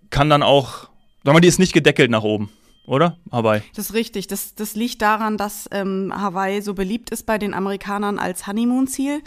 kann 0.09 0.31
dann 0.31 0.41
auch, 0.41 0.71
sagen 0.79 0.89
wir 1.25 1.33
mal, 1.33 1.39
die 1.41 1.47
ist 1.47 1.59
nicht 1.59 1.73
gedeckelt 1.73 2.09
nach 2.09 2.23
oben, 2.23 2.49
oder? 2.87 3.17
Hawaii. 3.31 3.61
Das 3.75 3.89
ist 3.89 3.93
richtig. 3.93 4.27
Das, 4.27 4.55
das 4.55 4.73
liegt 4.75 5.01
daran, 5.01 5.37
dass 5.37 5.67
ähm, 5.71 6.11
Hawaii 6.15 6.61
so 6.61 6.73
beliebt 6.73 7.09
ist 7.09 7.25
bei 7.25 7.37
den 7.37 7.53
Amerikanern 7.53 8.17
als 8.17 8.47
Honeymoon-Ziel. 8.47 9.21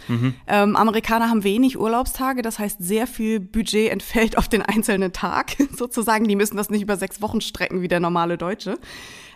Ähm, 0.47 0.77
Amerikaner 0.77 1.29
haben 1.29 1.45
wenig 1.45 1.79
Urlaubstage, 1.79 2.43
das 2.43 2.59
heißt, 2.59 2.79
sehr 2.81 3.07
viel 3.07 3.39
Budget 3.39 3.93
entfällt 3.93 4.39
auf 4.39 4.49
den 4.49 4.63
einzelnen 4.63 5.13
Tag 5.13 5.57
sozusagen. 5.77 6.27
Die 6.27 6.37
müssen 6.37 6.57
das 6.57 6.71
nicht 6.71 6.83
über 6.83 6.97
sechs 6.97 7.21
Wochen 7.21 7.43
strecken 7.43 7.83
wie 7.83 7.89
der 7.89 8.01
normale 8.01 8.39
Deutsche. 8.39 8.79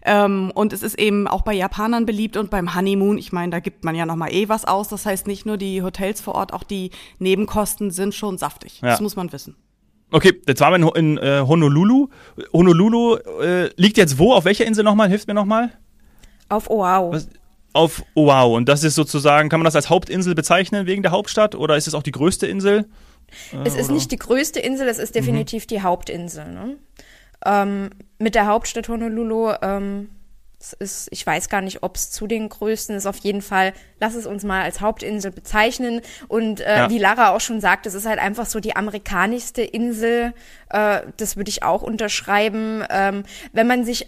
Ähm, 0.07 0.51
und 0.55 0.73
es 0.73 0.83
ist 0.83 0.99
eben 0.99 1.29
auch 1.29 1.43
bei 1.43 1.53
Japanern 1.53 2.07
beliebt 2.07 2.37
und 2.37 2.51
beim 2.51 2.75
Honeymoon, 2.75 3.19
ich 3.19 3.33
meine, 3.33 3.51
da 3.51 3.61
gibt 3.61 3.85
man 3.85 3.95
ja 3.95 4.07
noch 4.07 4.17
mal 4.17 4.33
eh 4.33 4.49
was 4.49 4.65
aus. 4.65 4.89
Das 4.89 5.05
heißt, 5.05 5.27
nicht 5.27 5.45
nur 5.45 5.59
die 5.59 5.83
Hotels 5.83 6.23
vor 6.23 6.35
Ort, 6.35 6.55
auch 6.55 6.63
die 6.65 6.91
Nebenkosten 7.19 7.91
sind 7.91 8.15
schon 8.15 8.39
saftig. 8.39 8.81
Ja. 8.81 8.89
Das 8.89 9.01
muss 9.01 9.17
man 9.17 9.33
wissen. 9.33 9.55
Okay, 10.11 10.41
jetzt 10.47 10.61
waren 10.61 10.81
wir 10.81 10.97
in, 10.97 11.17
in 11.17 11.19
äh, 11.19 11.41
Honolulu. 11.41 12.09
Honolulu 12.53 13.17
äh, 13.43 13.71
liegt 13.77 13.97
jetzt 13.97 14.19
wo? 14.19 14.33
Auf 14.33 14.45
welcher 14.45 14.65
Insel 14.65 14.85
nochmal? 14.85 15.09
Hilft 15.09 15.27
mir 15.27 15.35
nochmal? 15.35 15.73
Auf 16.49 16.71
Oahu. 16.71 17.13
Was? 17.13 17.29
Auf 17.73 18.05
Oahu. 18.15 18.57
Und 18.57 18.69
das 18.69 18.85
ist 18.85 18.95
sozusagen, 18.95 19.49
kann 19.49 19.61
man 19.61 19.65
das 19.65 19.75
als 19.75 19.91
Hauptinsel 19.91 20.35
bezeichnen 20.35 20.87
wegen 20.87 21.03
der 21.03 21.11
Hauptstadt 21.11 21.55
oder 21.55 21.77
ist 21.77 21.89
es 21.89 21.95
auch 21.95 22.05
die 22.05 22.13
größte 22.13 22.47
Insel? 22.47 22.87
Es 23.65 23.75
ist 23.75 23.91
nicht 23.91 24.13
die 24.13 24.17
größte 24.17 24.61
Insel, 24.61 24.87
es 24.89 24.99
ist 24.99 25.15
definitiv 25.15 25.67
die 25.67 25.83
Hauptinsel. 25.83 26.53
Ne? 26.53 26.77
Ähm, 27.45 27.91
mit 28.19 28.35
der 28.35 28.47
Hauptstadt 28.47 28.89
Honolulu, 28.89 29.53
ähm, 29.61 30.09
es 30.65 30.73
ist, 30.73 31.09
ich 31.11 31.27
weiß 31.27 31.49
gar 31.51 31.61
nicht, 31.61 31.83
ob 31.83 31.97
es 31.97 32.11
zu 32.11 32.27
den 32.27 32.49
größten 32.49 32.97
ist. 32.97 33.07
Auf 33.07 33.19
jeden 33.19 33.43
Fall, 33.43 33.73
lass 34.01 34.15
es 34.15 34.27
uns 34.27 34.45
mal 34.45 34.63
als 34.63 34.81
Hauptinsel 34.81 35.31
bezeichnen. 35.31 36.01
Und 36.29 36.61
äh, 36.61 36.77
Ja. 36.77 36.91
wie 36.91 36.99
Lara 36.99 37.35
auch 37.35 37.41
schon 37.41 37.61
sagt, 37.61 37.87
es 37.87 37.95
ist 37.95 38.07
halt 38.07 38.19
einfach 38.19 38.47
so 38.47 38.61
die 38.61 38.75
amerikanischste 38.77 39.63
Insel. 39.63 40.33
Äh, 40.71 41.03
das 41.17 41.37
würde 41.37 41.51
ich 41.51 41.63
auch 41.63 41.83
unterschreiben. 41.83 42.85
Ähm, 42.89 43.25
wenn 43.53 43.67
man 43.67 43.85
sich 43.85 44.07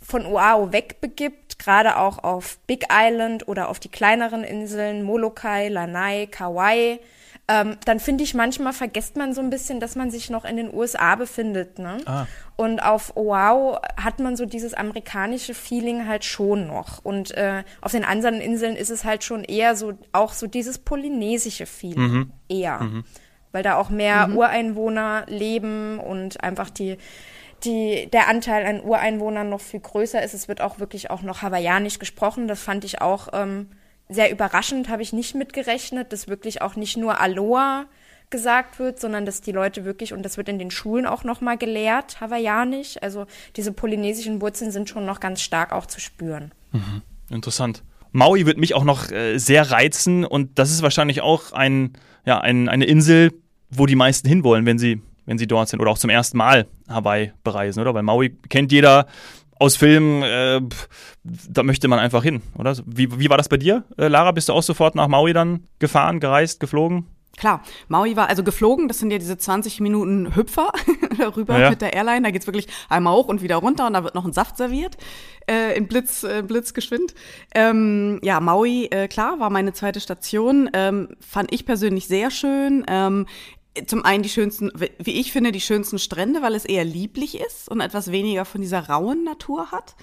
von 0.00 0.24
Oahu 0.24 0.72
wegbegibt, 0.72 1.58
gerade 1.58 1.96
auch 1.96 2.22
auf 2.22 2.58
Big 2.66 2.86
Island 2.92 3.48
oder 3.48 3.68
auf 3.68 3.80
die 3.80 3.90
kleineren 3.90 4.44
Inseln, 4.44 5.02
Molokai, 5.02 5.68
Lanai, 5.68 6.26
Kauai, 6.26 7.00
ähm, 7.48 7.76
dann 7.86 7.98
finde 7.98 8.24
ich, 8.24 8.34
manchmal 8.34 8.74
vergisst 8.74 9.16
man 9.16 9.32
so 9.32 9.40
ein 9.40 9.48
bisschen, 9.48 9.80
dass 9.80 9.96
man 9.96 10.10
sich 10.10 10.28
noch 10.28 10.44
in 10.44 10.56
den 10.56 10.72
USA 10.72 11.14
befindet. 11.14 11.78
Ne? 11.78 11.96
Ah. 12.04 12.26
Und 12.56 12.80
auf 12.80 13.16
Oahu 13.16 13.78
hat 13.96 14.18
man 14.20 14.36
so 14.36 14.44
dieses 14.44 14.74
amerikanische 14.74 15.54
Feeling 15.54 16.06
halt 16.06 16.26
schon 16.26 16.66
noch. 16.66 17.02
Und 17.02 17.30
äh, 17.32 17.64
auf 17.80 17.92
den 17.92 18.04
anderen 18.04 18.42
Inseln 18.42 18.76
ist 18.76 18.90
es 18.90 19.04
halt 19.04 19.24
schon 19.24 19.44
eher 19.44 19.76
so, 19.76 19.94
auch 20.12 20.34
so 20.34 20.46
dieses 20.46 20.78
polynesische 20.78 21.64
Feeling. 21.64 22.12
Mhm. 22.12 22.32
Eher. 22.50 22.80
Mhm. 22.80 23.04
Weil 23.52 23.62
da 23.62 23.76
auch 23.76 23.88
mehr 23.88 24.28
mhm. 24.28 24.36
Ureinwohner 24.36 25.24
leben 25.26 25.98
und 26.00 26.44
einfach 26.44 26.68
die 26.68 26.98
die, 27.64 28.08
der 28.12 28.28
Anteil 28.28 28.64
an 28.64 28.80
Ureinwohnern 28.80 29.48
noch 29.48 29.60
viel 29.60 29.80
größer 29.80 30.22
ist. 30.22 30.32
Es 30.32 30.46
wird 30.46 30.60
auch 30.60 30.78
wirklich 30.78 31.10
auch 31.10 31.22
noch 31.22 31.42
hawaiianisch 31.42 31.98
gesprochen. 31.98 32.46
Das 32.46 32.62
fand 32.62 32.84
ich 32.84 33.00
auch 33.00 33.28
ähm, 33.32 33.68
sehr 34.08 34.30
überraschend, 34.30 34.88
habe 34.88 35.02
ich 35.02 35.12
nicht 35.12 35.34
mitgerechnet, 35.34 36.12
dass 36.12 36.28
wirklich 36.28 36.62
auch 36.62 36.76
nicht 36.76 36.96
nur 36.96 37.20
Aloha 37.20 37.86
gesagt 38.30 38.78
wird, 38.78 39.00
sondern 39.00 39.24
dass 39.24 39.40
die 39.40 39.52
Leute 39.52 39.84
wirklich, 39.84 40.12
und 40.12 40.22
das 40.22 40.36
wird 40.36 40.48
in 40.48 40.58
den 40.58 40.70
Schulen 40.70 41.06
auch 41.06 41.24
nochmal 41.24 41.56
gelehrt, 41.56 42.20
hawaiianisch, 42.20 42.96
also 43.00 43.26
diese 43.56 43.72
polynesischen 43.72 44.40
Wurzeln 44.40 44.70
sind 44.70 44.88
schon 44.88 45.06
noch 45.06 45.20
ganz 45.20 45.40
stark 45.40 45.72
auch 45.72 45.86
zu 45.86 46.00
spüren. 46.00 46.52
Mhm. 46.72 47.02
Interessant. 47.30 47.82
Maui 48.12 48.46
wird 48.46 48.58
mich 48.58 48.74
auch 48.74 48.84
noch 48.84 49.10
äh, 49.10 49.38
sehr 49.38 49.70
reizen 49.70 50.24
und 50.24 50.58
das 50.58 50.70
ist 50.70 50.82
wahrscheinlich 50.82 51.20
auch 51.20 51.52
ein, 51.52 51.92
ja, 52.24 52.40
ein, 52.40 52.68
eine 52.68 52.84
Insel, 52.84 53.32
wo 53.70 53.86
die 53.86 53.96
meisten 53.96 54.28
hinwollen, 54.28 54.66
wenn 54.66 54.78
sie, 54.78 55.02
wenn 55.26 55.38
sie 55.38 55.46
dort 55.46 55.68
sind 55.68 55.80
oder 55.80 55.90
auch 55.90 55.98
zum 55.98 56.10
ersten 56.10 56.38
Mal 56.38 56.66
Hawaii 56.88 57.32
bereisen, 57.44 57.80
oder? 57.80 57.94
Weil 57.94 58.02
Maui 58.02 58.30
kennt 58.48 58.72
jeder, 58.72 59.06
aus 59.58 59.76
Filmen, 59.76 60.22
äh, 60.22 60.60
da 61.24 61.62
möchte 61.62 61.88
man 61.88 61.98
einfach 61.98 62.22
hin, 62.22 62.42
oder? 62.56 62.76
Wie, 62.86 63.18
wie 63.18 63.30
war 63.30 63.36
das 63.36 63.48
bei 63.48 63.56
dir, 63.56 63.84
äh, 63.96 64.08
Lara? 64.08 64.32
Bist 64.32 64.48
du 64.48 64.52
auch 64.52 64.62
sofort 64.62 64.94
nach 64.94 65.08
Maui 65.08 65.32
dann 65.32 65.64
gefahren, 65.78 66.20
gereist, 66.20 66.60
geflogen? 66.60 67.06
Klar, 67.38 67.62
Maui 67.86 68.16
war 68.16 68.28
also 68.28 68.42
geflogen, 68.42 68.88
das 68.88 68.98
sind 68.98 69.12
ja 69.12 69.18
diese 69.18 69.38
20 69.38 69.80
Minuten 69.80 70.34
Hüpfer 70.34 70.72
darüber 71.18 71.58
ja. 71.58 71.70
mit 71.70 71.80
der 71.80 71.92
Airline. 71.92 72.22
Da 72.22 72.30
geht's 72.30 72.46
wirklich 72.46 72.66
einmal 72.88 73.14
hoch 73.14 73.28
und 73.28 73.42
wieder 73.42 73.56
runter 73.56 73.86
und 73.86 73.92
da 73.92 74.02
wird 74.02 74.16
noch 74.16 74.24
ein 74.24 74.32
Saft 74.32 74.56
serviert 74.56 74.96
äh, 75.48 75.76
in 75.76 75.86
Blitz, 75.86 76.24
äh, 76.24 76.42
Blitzgeschwind. 76.42 77.14
Ähm, 77.54 78.18
ja, 78.22 78.40
Maui, 78.40 78.86
äh, 78.86 79.06
klar, 79.06 79.38
war 79.38 79.50
meine 79.50 79.72
zweite 79.72 80.00
Station. 80.00 80.68
Ähm, 80.72 81.10
fand 81.20 81.52
ich 81.52 81.64
persönlich 81.64 82.08
sehr 82.08 82.30
schön. 82.30 82.84
Ähm, 82.88 83.26
zum 83.86 84.04
einen 84.04 84.22
die 84.22 84.28
schönsten, 84.28 84.70
wie 84.98 85.20
ich 85.20 85.32
finde, 85.32 85.52
die 85.52 85.60
schönsten 85.60 85.98
Strände, 85.98 86.42
weil 86.42 86.54
es 86.54 86.64
eher 86.64 86.84
lieblich 86.84 87.40
ist 87.40 87.68
und 87.68 87.80
etwas 87.80 88.12
weniger 88.12 88.44
von 88.44 88.60
dieser 88.60 88.88
rauen 88.88 89.24
Natur 89.24 89.70
hat. 89.70 89.94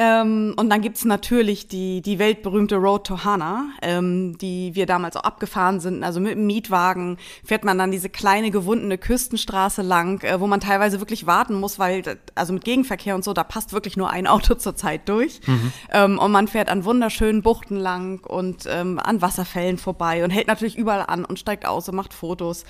Ähm, 0.00 0.54
und 0.56 0.70
dann 0.70 0.80
gibt's 0.80 1.04
natürlich 1.04 1.66
die, 1.66 2.00
die 2.02 2.20
weltberühmte 2.20 2.76
Road 2.76 3.04
to 3.04 3.24
Hana, 3.24 3.70
ähm, 3.82 4.38
die 4.38 4.76
wir 4.76 4.86
damals 4.86 5.16
auch 5.16 5.24
abgefahren 5.24 5.80
sind. 5.80 6.04
Also 6.04 6.20
mit 6.20 6.32
dem 6.32 6.46
Mietwagen 6.46 7.18
fährt 7.44 7.64
man 7.64 7.78
dann 7.78 7.90
diese 7.90 8.08
kleine 8.08 8.52
gewundene 8.52 8.96
Küstenstraße 8.96 9.82
lang, 9.82 10.22
äh, 10.22 10.38
wo 10.40 10.46
man 10.46 10.60
teilweise 10.60 11.00
wirklich 11.00 11.26
warten 11.26 11.54
muss, 11.54 11.80
weil, 11.80 12.20
also 12.36 12.52
mit 12.52 12.64
Gegenverkehr 12.64 13.16
und 13.16 13.24
so, 13.24 13.32
da 13.32 13.42
passt 13.42 13.72
wirklich 13.72 13.96
nur 13.96 14.08
ein 14.08 14.28
Auto 14.28 14.54
zur 14.58 14.76
Zeit 14.76 15.08
durch. 15.08 15.40
Mhm. 15.44 15.72
Ähm, 15.92 16.18
und 16.20 16.30
man 16.30 16.46
fährt 16.46 16.68
an 16.68 16.84
wunderschönen 16.84 17.42
Buchten 17.42 17.76
lang 17.76 18.24
und 18.24 18.66
ähm, 18.68 19.00
an 19.00 19.20
Wasserfällen 19.20 19.78
vorbei 19.78 20.22
und 20.22 20.30
hält 20.30 20.46
natürlich 20.46 20.78
überall 20.78 21.06
an 21.08 21.24
und 21.24 21.40
steigt 21.40 21.66
aus 21.66 21.88
und 21.88 21.96
macht 21.96 22.14
Fotos. 22.14 22.64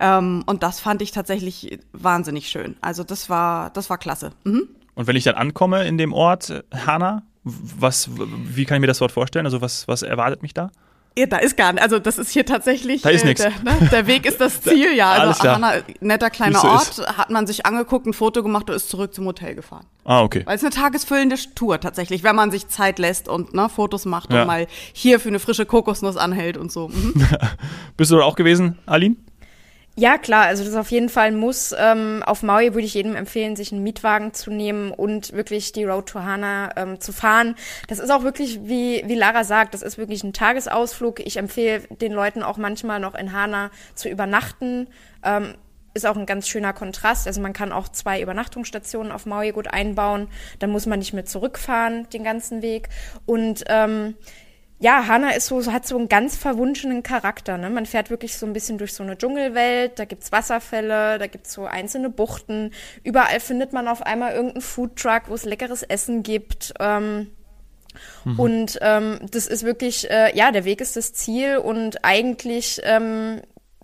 Ähm, 0.00 0.42
und 0.46 0.62
das 0.62 0.80
fand 0.80 1.02
ich 1.02 1.12
tatsächlich 1.12 1.78
wahnsinnig 1.92 2.48
schön. 2.48 2.76
Also 2.80 3.04
das 3.04 3.28
war, 3.28 3.70
das 3.70 3.90
war 3.90 3.98
klasse. 3.98 4.30
Mhm. 4.44 4.68
Und 4.94 5.06
wenn 5.06 5.16
ich 5.16 5.24
dann 5.24 5.34
ankomme 5.34 5.86
in 5.86 5.98
dem 5.98 6.12
Ort 6.12 6.64
Hana, 6.74 7.22
was, 7.44 8.10
wie 8.14 8.64
kann 8.64 8.76
ich 8.76 8.80
mir 8.80 8.86
das 8.86 8.98
dort 8.98 9.12
vorstellen? 9.12 9.46
Also 9.46 9.60
was, 9.60 9.86
was 9.88 10.02
erwartet 10.02 10.42
mich 10.42 10.54
da? 10.54 10.70
Ja, 11.18 11.26
da 11.26 11.38
ist 11.38 11.56
gar 11.56 11.72
nicht. 11.72 11.82
Also 11.82 11.98
das 11.98 12.18
ist 12.18 12.30
hier 12.30 12.46
tatsächlich. 12.46 13.02
Da 13.02 13.10
ist 13.10 13.24
äh, 13.24 13.28
nichts. 13.28 13.42
Der, 13.42 13.50
ne, 13.50 13.88
der, 13.90 14.06
Weg 14.06 14.24
ist 14.26 14.40
das 14.40 14.60
Ziel, 14.62 14.94
ja. 14.94 15.10
Also. 15.10 15.42
Hana, 15.42 15.74
netter 16.00 16.30
kleiner 16.30 16.62
Ort, 16.62 16.98
ist. 16.98 17.18
hat 17.18 17.30
man 17.30 17.46
sich 17.46 17.66
angeguckt, 17.66 18.06
ein 18.06 18.12
Foto 18.12 18.42
gemacht 18.42 18.70
und 18.70 18.76
ist 18.76 18.88
zurück 18.88 19.12
zum 19.12 19.26
Hotel 19.26 19.54
gefahren. 19.54 19.86
Ah, 20.04 20.22
okay. 20.22 20.42
Weil 20.44 20.56
es 20.56 20.62
eine 20.62 20.70
tagesfüllende 20.70 21.36
Tour 21.54 21.80
tatsächlich, 21.80 22.22
wenn 22.22 22.36
man 22.36 22.50
sich 22.50 22.68
Zeit 22.68 22.98
lässt 22.98 23.28
und 23.28 23.54
ne, 23.54 23.68
Fotos 23.68 24.04
macht 24.04 24.32
ja. 24.32 24.42
und 24.42 24.46
mal 24.46 24.66
hier 24.92 25.18
für 25.18 25.28
eine 25.28 25.40
frische 25.40 25.66
Kokosnuss 25.66 26.16
anhält 26.16 26.56
und 26.56 26.70
so. 26.70 26.88
Mhm. 26.88 27.26
Bist 27.96 28.10
du 28.12 28.16
da 28.16 28.22
auch 28.22 28.36
gewesen, 28.36 28.78
Aline? 28.86 29.16
Ja, 30.00 30.16
klar, 30.16 30.46
also 30.46 30.62
das 30.62 30.72
ist 30.72 30.78
auf 30.78 30.90
jeden 30.90 31.10
Fall 31.10 31.26
ein 31.26 31.36
Muss. 31.36 31.74
Ähm, 31.78 32.22
auf 32.24 32.42
Maui 32.42 32.72
würde 32.72 32.86
ich 32.86 32.94
jedem 32.94 33.14
empfehlen, 33.16 33.54
sich 33.54 33.70
einen 33.70 33.82
Mietwagen 33.82 34.32
zu 34.32 34.50
nehmen 34.50 34.92
und 34.92 35.34
wirklich 35.34 35.72
die 35.72 35.84
Road 35.84 36.06
to 36.06 36.20
Hana 36.20 36.70
ähm, 36.78 37.00
zu 37.00 37.12
fahren. 37.12 37.54
Das 37.86 37.98
ist 37.98 38.08
auch 38.08 38.22
wirklich, 38.22 38.60
wie, 38.62 39.02
wie 39.04 39.14
Lara 39.14 39.44
sagt, 39.44 39.74
das 39.74 39.82
ist 39.82 39.98
wirklich 39.98 40.24
ein 40.24 40.32
Tagesausflug. 40.32 41.20
Ich 41.20 41.36
empfehle 41.36 41.80
den 42.00 42.12
Leuten 42.12 42.42
auch 42.42 42.56
manchmal 42.56 42.98
noch 42.98 43.14
in 43.14 43.34
Hana 43.34 43.70
zu 43.94 44.08
übernachten. 44.08 44.88
Ähm, 45.22 45.56
ist 45.92 46.06
auch 46.06 46.16
ein 46.16 46.24
ganz 46.24 46.48
schöner 46.48 46.72
Kontrast. 46.72 47.26
Also 47.26 47.42
man 47.42 47.52
kann 47.52 47.70
auch 47.70 47.86
zwei 47.90 48.22
Übernachtungsstationen 48.22 49.12
auf 49.12 49.26
Maui 49.26 49.52
gut 49.52 49.68
einbauen. 49.68 50.28
Dann 50.60 50.70
muss 50.70 50.86
man 50.86 51.00
nicht 51.00 51.12
mehr 51.12 51.26
zurückfahren 51.26 52.08
den 52.08 52.24
ganzen 52.24 52.62
Weg. 52.62 52.88
Und 53.26 53.64
ähm, 53.66 54.14
ja, 54.82 55.06
Hana 55.06 55.32
ist 55.32 55.46
so, 55.46 55.70
hat 55.70 55.86
so 55.86 55.98
einen 55.98 56.08
ganz 56.08 56.38
verwunschenen 56.38 57.02
Charakter. 57.02 57.58
Ne? 57.58 57.68
Man 57.68 57.84
fährt 57.84 58.08
wirklich 58.08 58.38
so 58.38 58.46
ein 58.46 58.54
bisschen 58.54 58.78
durch 58.78 58.94
so 58.94 59.02
eine 59.02 59.16
Dschungelwelt, 59.18 59.98
da 59.98 60.06
gibt's 60.06 60.32
Wasserfälle, 60.32 61.18
da 61.18 61.26
gibt's 61.26 61.52
so 61.52 61.66
einzelne 61.66 62.08
Buchten. 62.08 62.72
Überall 63.04 63.40
findet 63.40 63.74
man 63.74 63.88
auf 63.88 64.00
einmal 64.00 64.32
irgendeinen 64.32 64.62
Foodtruck, 64.62 65.24
wo 65.28 65.34
es 65.34 65.44
leckeres 65.44 65.82
Essen 65.82 66.22
gibt. 66.22 66.72
Ähm, 66.80 67.30
mhm. 68.24 68.40
Und 68.40 68.78
ähm, 68.80 69.18
das 69.30 69.46
ist 69.46 69.64
wirklich, 69.64 70.10
äh, 70.10 70.34
ja, 70.34 70.50
der 70.50 70.64
Weg 70.64 70.80
ist 70.80 70.96
das 70.96 71.12
Ziel 71.12 71.58
und 71.58 72.02
eigentlich 72.02 72.80
ähm, 72.84 73.42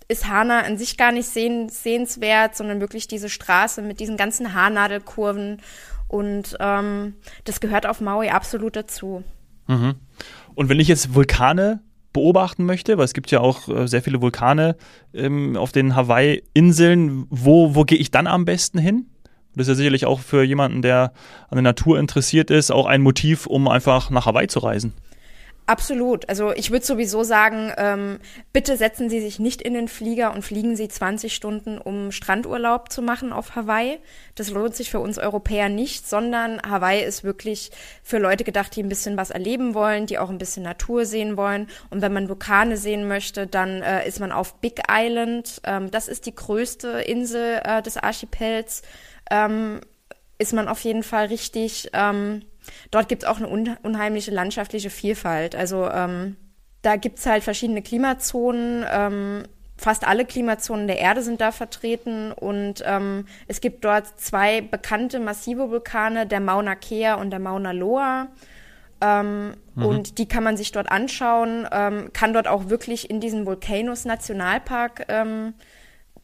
ist 0.09 0.27
Hana 0.27 0.61
an 0.61 0.79
sich 0.79 0.97
gar 0.97 1.13
nicht 1.13 1.29
sehen, 1.29 1.69
sehenswert, 1.69 2.57
sondern 2.57 2.81
wirklich 2.81 3.07
diese 3.07 3.29
Straße 3.29 3.83
mit 3.83 4.01
diesen 4.01 4.17
ganzen 4.17 4.55
Haarnadelkurven. 4.55 5.61
Und 6.09 6.57
ähm, 6.59 7.17
das 7.45 7.61
gehört 7.61 7.85
auf 7.85 8.01
Maui 8.01 8.31
absolut 8.31 8.77
dazu. 8.77 9.25
Mhm. 9.67 9.97
Und 10.57 10.69
wenn 10.71 10.81
ich 10.81 10.89
jetzt 10.89 11.15
Vulkane 11.15 11.81
beobachten 12.13 12.65
möchte, 12.65 12.97
weil 12.97 13.05
es 13.05 13.13
gibt 13.13 13.31
ja 13.31 13.41
auch 13.41 13.69
äh, 13.69 13.87
sehr 13.87 14.03
viele 14.03 14.23
Vulkane 14.23 14.77
ähm, 15.13 15.55
auf 15.57 15.71
den 15.71 15.95
Hawaii-Inseln, 15.95 17.27
wo, 17.29 17.75
wo 17.75 17.85
gehe 17.85 17.99
ich 17.99 18.11
dann 18.11 18.27
am 18.27 18.47
besten 18.47 18.79
hin? 18.79 19.07
Das 19.55 19.69
ist 19.69 19.73
ja 19.73 19.75
sicherlich 19.77 20.07
auch 20.07 20.21
für 20.21 20.43
jemanden, 20.43 20.81
der 20.81 21.13
an 21.49 21.57
der 21.57 21.63
Natur 21.63 21.99
interessiert 21.99 22.51
ist, 22.51 22.71
auch 22.71 22.87
ein 22.87 23.03
Motiv, 23.03 23.47
um 23.47 23.69
einfach 23.69 24.11
nach 24.11 24.25
Hawaii 24.25 24.49
zu 24.49 24.61
reisen. 24.61 24.95
Absolut. 25.69 26.29
Also 26.29 26.53
ich 26.53 26.71
würde 26.71 26.87
sowieso 26.87 27.25
sagen, 27.25 27.73
ähm, 27.77 28.21
bitte 28.53 28.77
setzen 28.77 29.11
Sie 29.11 29.21
sich 29.21 29.41
nicht 29.41 29.61
in 29.61 29.75
den 29.75 29.89
Flieger 29.89 30.33
und 30.33 30.43
fliegen 30.43 30.77
Sie 30.77 30.87
20 30.87 31.35
Stunden, 31.35 31.79
um 31.79 32.13
Strandurlaub 32.13 32.93
zu 32.93 33.03
machen 33.03 33.33
auf 33.33 33.57
Hawaii. 33.57 33.99
Das 34.37 34.51
lohnt 34.51 34.77
sich 34.77 34.91
für 34.91 35.01
uns 35.01 35.19
Europäer 35.19 35.69
nicht, 35.69 36.09
sondern 36.09 36.63
Hawaii 36.63 37.05
ist 37.05 37.25
wirklich 37.25 37.73
für 38.05 38.19
Leute 38.19 38.45
gedacht, 38.45 38.77
die 38.77 38.83
ein 38.85 38.89
bisschen 38.89 39.17
was 39.17 39.31
erleben 39.31 39.75
wollen, 39.75 40.07
die 40.07 40.21
auch 40.21 40.31
ein 40.31 40.39
bisschen 40.39 40.63
Natur 40.63 41.05
sehen 41.05 41.37
wollen. 41.37 41.67
Und 41.91 42.01
wenn 42.01 42.13
man 42.13 42.29
Vulkane 42.29 42.77
sehen 42.77 43.09
möchte, 43.09 43.49
dann 43.49 43.83
äh, 43.83 44.07
ist 44.07 44.21
man 44.21 44.31
auf 44.31 44.55
Big 44.61 44.83
Island. 44.89 45.61
Ähm, 45.65 45.91
das 45.91 46.07
ist 46.07 46.27
die 46.27 46.35
größte 46.35 47.01
Insel 47.01 47.61
äh, 47.65 47.83
des 47.83 47.97
Archipels. 47.97 48.83
Ähm, 49.33 49.81
ist 50.39 50.53
man 50.53 50.69
auf 50.69 50.81
jeden 50.81 51.03
Fall 51.03 51.27
richtig. 51.27 51.91
Ähm, 51.93 52.43
Dort 52.91 53.09
gibt 53.09 53.23
es 53.23 53.29
auch 53.29 53.39
eine 53.39 53.49
unheimliche 53.49 54.31
landschaftliche 54.31 54.91
Vielfalt. 54.91 55.55
Also 55.55 55.89
ähm, 55.91 56.37
da 56.83 56.97
gibt 56.97 57.19
es 57.19 57.27
halt 57.27 57.43
verschiedene 57.43 57.83
Klimazonen. 57.83 58.85
Ähm, 58.91 59.43
fast 59.77 60.07
alle 60.07 60.25
Klimazonen 60.25 60.87
der 60.87 60.99
Erde 60.99 61.23
sind 61.23 61.41
da 61.41 61.53
vertreten 61.53 62.33
und 62.33 62.83
ähm, 62.87 63.27
es 63.47 63.61
gibt 63.61 63.85
dort 63.85 64.07
zwei 64.19 64.63
bekannte 64.63 65.21
massive 65.21 65.71
Vulkane, 65.71 66.27
der 66.27 66.41
Mauna 66.41 66.75
Kea 66.75 67.15
und 67.15 67.31
der 67.31 67.41
Mauna 67.41 67.73
Loa. 67.73 68.29
Ähm, 69.01 69.55
mhm. 69.75 69.85
Und 69.85 70.19
die 70.19 70.27
kann 70.27 70.43
man 70.43 70.57
sich 70.57 70.73
dort 70.73 70.91
anschauen, 70.91 71.69
ähm, 71.71 72.11
kann 72.15 72.33
dort 72.33 72.49
auch 72.49 72.71
wirklich 72.71 73.11
in 73.11 73.21
diesen 73.21 73.45
Volcanoes 73.45 74.07
Nationalpark, 74.07 75.05
ähm, 75.09 75.53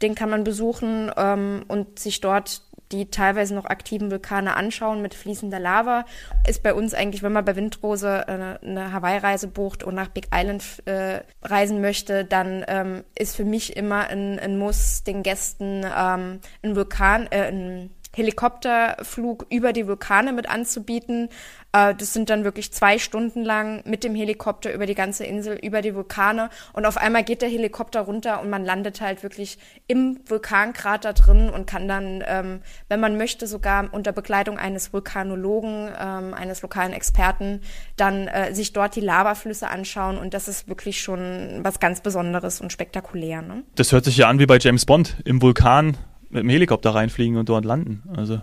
den 0.00 0.14
kann 0.14 0.30
man 0.30 0.42
besuchen 0.42 1.10
ähm, 1.16 1.64
und 1.68 1.98
sich 1.98 2.20
dort 2.22 2.62
die 2.92 3.10
teilweise 3.10 3.54
noch 3.54 3.64
aktiven 3.64 4.10
Vulkane 4.10 4.54
anschauen 4.54 5.02
mit 5.02 5.14
fließender 5.14 5.58
Lava. 5.58 6.04
Ist 6.46 6.62
bei 6.62 6.74
uns 6.74 6.94
eigentlich, 6.94 7.22
wenn 7.22 7.32
man 7.32 7.44
bei 7.44 7.56
Windrose 7.56 8.24
äh, 8.28 8.66
eine 8.66 8.92
Hawaii-Reise 8.92 9.48
bucht 9.48 9.82
und 9.82 9.94
nach 9.94 10.08
Big 10.08 10.28
Island 10.32 10.64
äh, 10.84 11.20
reisen 11.42 11.80
möchte, 11.80 12.24
dann 12.24 12.64
ähm, 12.68 13.04
ist 13.18 13.36
für 13.36 13.44
mich 13.44 13.76
immer 13.76 14.08
ein, 14.08 14.38
ein 14.38 14.58
Muss, 14.58 15.02
den 15.02 15.22
Gästen 15.22 15.84
ähm, 15.84 16.40
einen 16.62 16.76
Vulkan, 16.76 17.26
äh, 17.30 17.42
einen 17.42 17.90
Helikopterflug 18.14 19.46
über 19.50 19.72
die 19.72 19.86
Vulkane 19.86 20.32
mit 20.32 20.48
anzubieten. 20.48 21.30
Äh, 21.72 21.94
das 21.94 22.12
sind 22.12 22.30
dann 22.30 22.44
wirklich 22.44 22.72
zwei 22.72 22.98
Stunden 22.98 23.42
lang 23.42 23.82
mit 23.84 24.04
dem 24.04 24.14
Helikopter 24.14 24.72
über 24.72 24.86
die 24.86 24.94
ganze 24.94 25.24
Insel, 25.24 25.58
über 25.62 25.82
die 25.82 25.94
Vulkane. 25.94 26.50
Und 26.72 26.86
auf 26.86 26.96
einmal 26.96 27.24
geht 27.24 27.42
der 27.42 27.48
Helikopter 27.48 28.02
runter 28.02 28.40
und 28.40 28.50
man 28.50 28.64
landet 28.64 29.00
halt 29.00 29.22
wirklich 29.22 29.58
im 29.86 30.20
Vulkankrater 30.26 31.12
drin 31.12 31.48
und 31.48 31.66
kann 31.66 31.88
dann, 31.88 32.22
ähm, 32.26 32.60
wenn 32.88 33.00
man 33.00 33.16
möchte, 33.16 33.46
sogar 33.46 33.88
unter 33.92 34.12
Begleitung 34.12 34.58
eines 34.58 34.92
Vulkanologen, 34.92 35.90
ähm, 35.98 36.34
eines 36.34 36.62
lokalen 36.62 36.92
Experten, 36.92 37.60
dann 37.96 38.28
äh, 38.28 38.54
sich 38.54 38.72
dort 38.72 38.96
die 38.96 39.00
Lavaflüsse 39.00 39.68
anschauen. 39.68 40.18
Und 40.18 40.34
das 40.34 40.48
ist 40.48 40.68
wirklich 40.68 41.00
schon 41.00 41.60
was 41.62 41.80
ganz 41.80 42.00
Besonderes 42.00 42.60
und 42.60 42.72
spektakulär. 42.72 43.42
Ne? 43.42 43.64
Das 43.74 43.92
hört 43.92 44.04
sich 44.04 44.16
ja 44.16 44.28
an 44.28 44.38
wie 44.38 44.46
bei 44.46 44.58
James 44.58 44.84
Bond 44.84 45.16
im 45.24 45.40
Vulkan 45.40 45.96
mit 46.28 46.42
dem 46.42 46.48
Helikopter 46.48 46.94
reinfliegen 46.94 47.36
und 47.36 47.48
dort 47.48 47.64
landen. 47.64 48.02
Also. 48.16 48.40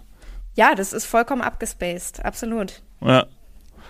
Ja, 0.55 0.75
das 0.75 0.93
ist 0.93 1.05
vollkommen 1.05 1.41
abgespaced, 1.41 2.23
absolut. 2.23 2.81
Ja. 3.01 3.25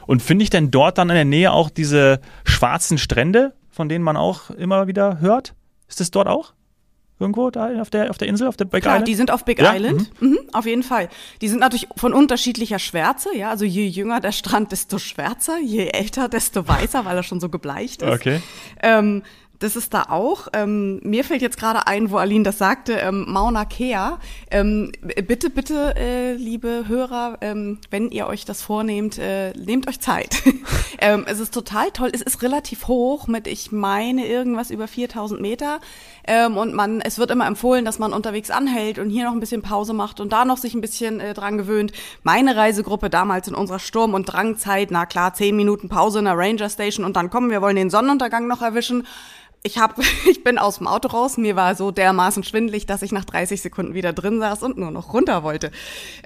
Und 0.05 0.21
finde 0.21 0.43
ich 0.43 0.49
denn 0.49 0.71
dort 0.71 0.97
dann 0.97 1.09
in 1.09 1.15
der 1.15 1.25
Nähe 1.25 1.51
auch 1.51 1.69
diese 1.69 2.19
schwarzen 2.43 2.97
Strände, 2.97 3.53
von 3.69 3.89
denen 3.89 4.03
man 4.03 4.17
auch 4.17 4.49
immer 4.49 4.87
wieder 4.87 5.19
hört? 5.19 5.53
Ist 5.87 5.99
das 5.99 6.11
dort 6.11 6.27
auch? 6.27 6.53
Irgendwo 7.19 7.49
da 7.49 7.81
auf 7.81 7.89
der, 7.89 8.09
auf 8.09 8.17
der 8.17 8.29
Insel, 8.29 8.47
auf 8.47 8.55
der 8.55 8.63
Big 8.65 8.81
Klar, 8.81 8.95
Island? 8.95 9.07
die 9.09 9.15
sind 9.15 9.29
auf 9.29 9.43
Big 9.43 9.59
Ja? 9.59 9.75
Island, 9.75 10.09
mhm. 10.21 10.39
auf 10.53 10.65
jeden 10.65 10.83
Fall. 10.83 11.09
Die 11.41 11.49
sind 11.49 11.59
natürlich 11.59 11.87
von 11.97 12.13
unterschiedlicher 12.13 12.79
Schwärze, 12.79 13.35
ja. 13.35 13.49
Also 13.49 13.65
je 13.65 13.85
jünger 13.85 14.21
der 14.21 14.31
Strand, 14.31 14.71
desto 14.71 14.99
schwärzer, 14.99 15.59
je 15.59 15.87
älter, 15.87 16.29
desto 16.29 16.65
weißer, 16.65 17.03
weil 17.03 17.17
er 17.17 17.23
schon 17.23 17.41
so 17.41 17.49
gebleicht 17.49 18.03
ist. 18.03 18.13
Okay. 18.13 18.41
Ähm, 18.81 19.23
das 19.59 19.75
ist 19.75 19.93
da 19.93 20.03
auch. 20.03 20.47
Ähm, 20.53 21.01
mir 21.03 21.25
fällt 21.25 21.41
jetzt 21.41 21.57
gerade 21.59 21.85
ein, 21.85 22.11
wo 22.11 22.17
Aline 22.17 22.43
das 22.43 22.57
sagte, 22.57 22.93
ähm, 22.93 23.25
Mauna 23.27 23.65
Kea. 23.65 24.17
Ähm, 24.49 24.93
bitte, 25.27 25.49
bitte, 25.49 25.95
äh, 25.97 26.33
liebe 26.33 26.85
Hörer, 26.87 27.37
ähm, 27.41 27.79
wenn 27.89 28.09
ihr 28.09 28.27
euch 28.27 28.45
das 28.45 28.61
vornehmt, 28.61 29.17
äh, 29.17 29.51
nehmt 29.51 29.89
euch 29.89 29.99
Zeit. 29.99 30.41
ähm, 30.99 31.25
es 31.27 31.39
ist 31.41 31.53
total 31.53 31.91
toll. 31.91 32.09
Es 32.13 32.21
ist 32.21 32.41
relativ 32.41 32.87
hoch 32.87 33.27
mit, 33.27 33.47
ich 33.47 33.73
meine, 33.73 34.25
irgendwas 34.27 34.71
über 34.71 34.87
4000 34.87 35.41
Meter. 35.41 35.81
Ähm, 36.25 36.55
und 36.55 36.73
man, 36.73 37.01
es 37.01 37.17
wird 37.17 37.29
immer 37.29 37.45
empfohlen, 37.45 37.83
dass 37.83 37.99
man 37.99 38.13
unterwegs 38.13 38.51
anhält 38.51 38.97
und 38.97 39.09
hier 39.09 39.25
noch 39.25 39.33
ein 39.33 39.41
bisschen 39.41 39.61
Pause 39.61 39.91
macht 39.91 40.21
und 40.21 40.31
da 40.31 40.45
noch 40.45 40.57
sich 40.57 40.73
ein 40.73 40.81
bisschen 40.81 41.19
äh, 41.19 41.33
dran 41.33 41.57
gewöhnt. 41.57 41.91
Meine 42.23 42.55
Reisegruppe 42.55 43.09
damals 43.09 43.49
in 43.49 43.55
unserer 43.55 43.79
Sturm- 43.79 44.13
und 44.13 44.25
Drangzeit, 44.25 44.89
na 44.89 45.05
klar, 45.05 45.33
zehn 45.33 45.57
Minuten 45.57 45.89
Pause 45.89 46.19
in 46.19 46.25
der 46.25 46.37
Ranger 46.37 46.69
Station 46.69 47.03
und 47.03 47.17
dann 47.17 47.29
kommen 47.29 47.49
wir 47.49 47.61
wollen 47.61 47.75
den 47.75 47.89
Sonnenuntergang 47.89 48.47
noch 48.47 48.61
erwischen 48.61 49.05
ich 49.63 49.77
hab, 49.77 49.99
ich 50.29 50.43
bin 50.43 50.57
aus 50.57 50.77
dem 50.77 50.87
Auto 50.87 51.09
raus, 51.09 51.37
mir 51.37 51.55
war 51.55 51.75
so 51.75 51.91
dermaßen 51.91 52.43
schwindelig, 52.43 52.85
dass 52.85 53.01
ich 53.01 53.11
nach 53.11 53.25
30 53.25 53.61
Sekunden 53.61 53.93
wieder 53.93 54.13
drin 54.13 54.39
saß 54.39 54.63
und 54.63 54.77
nur 54.77 54.91
noch 54.91 55.13
runter 55.13 55.43
wollte. 55.43 55.71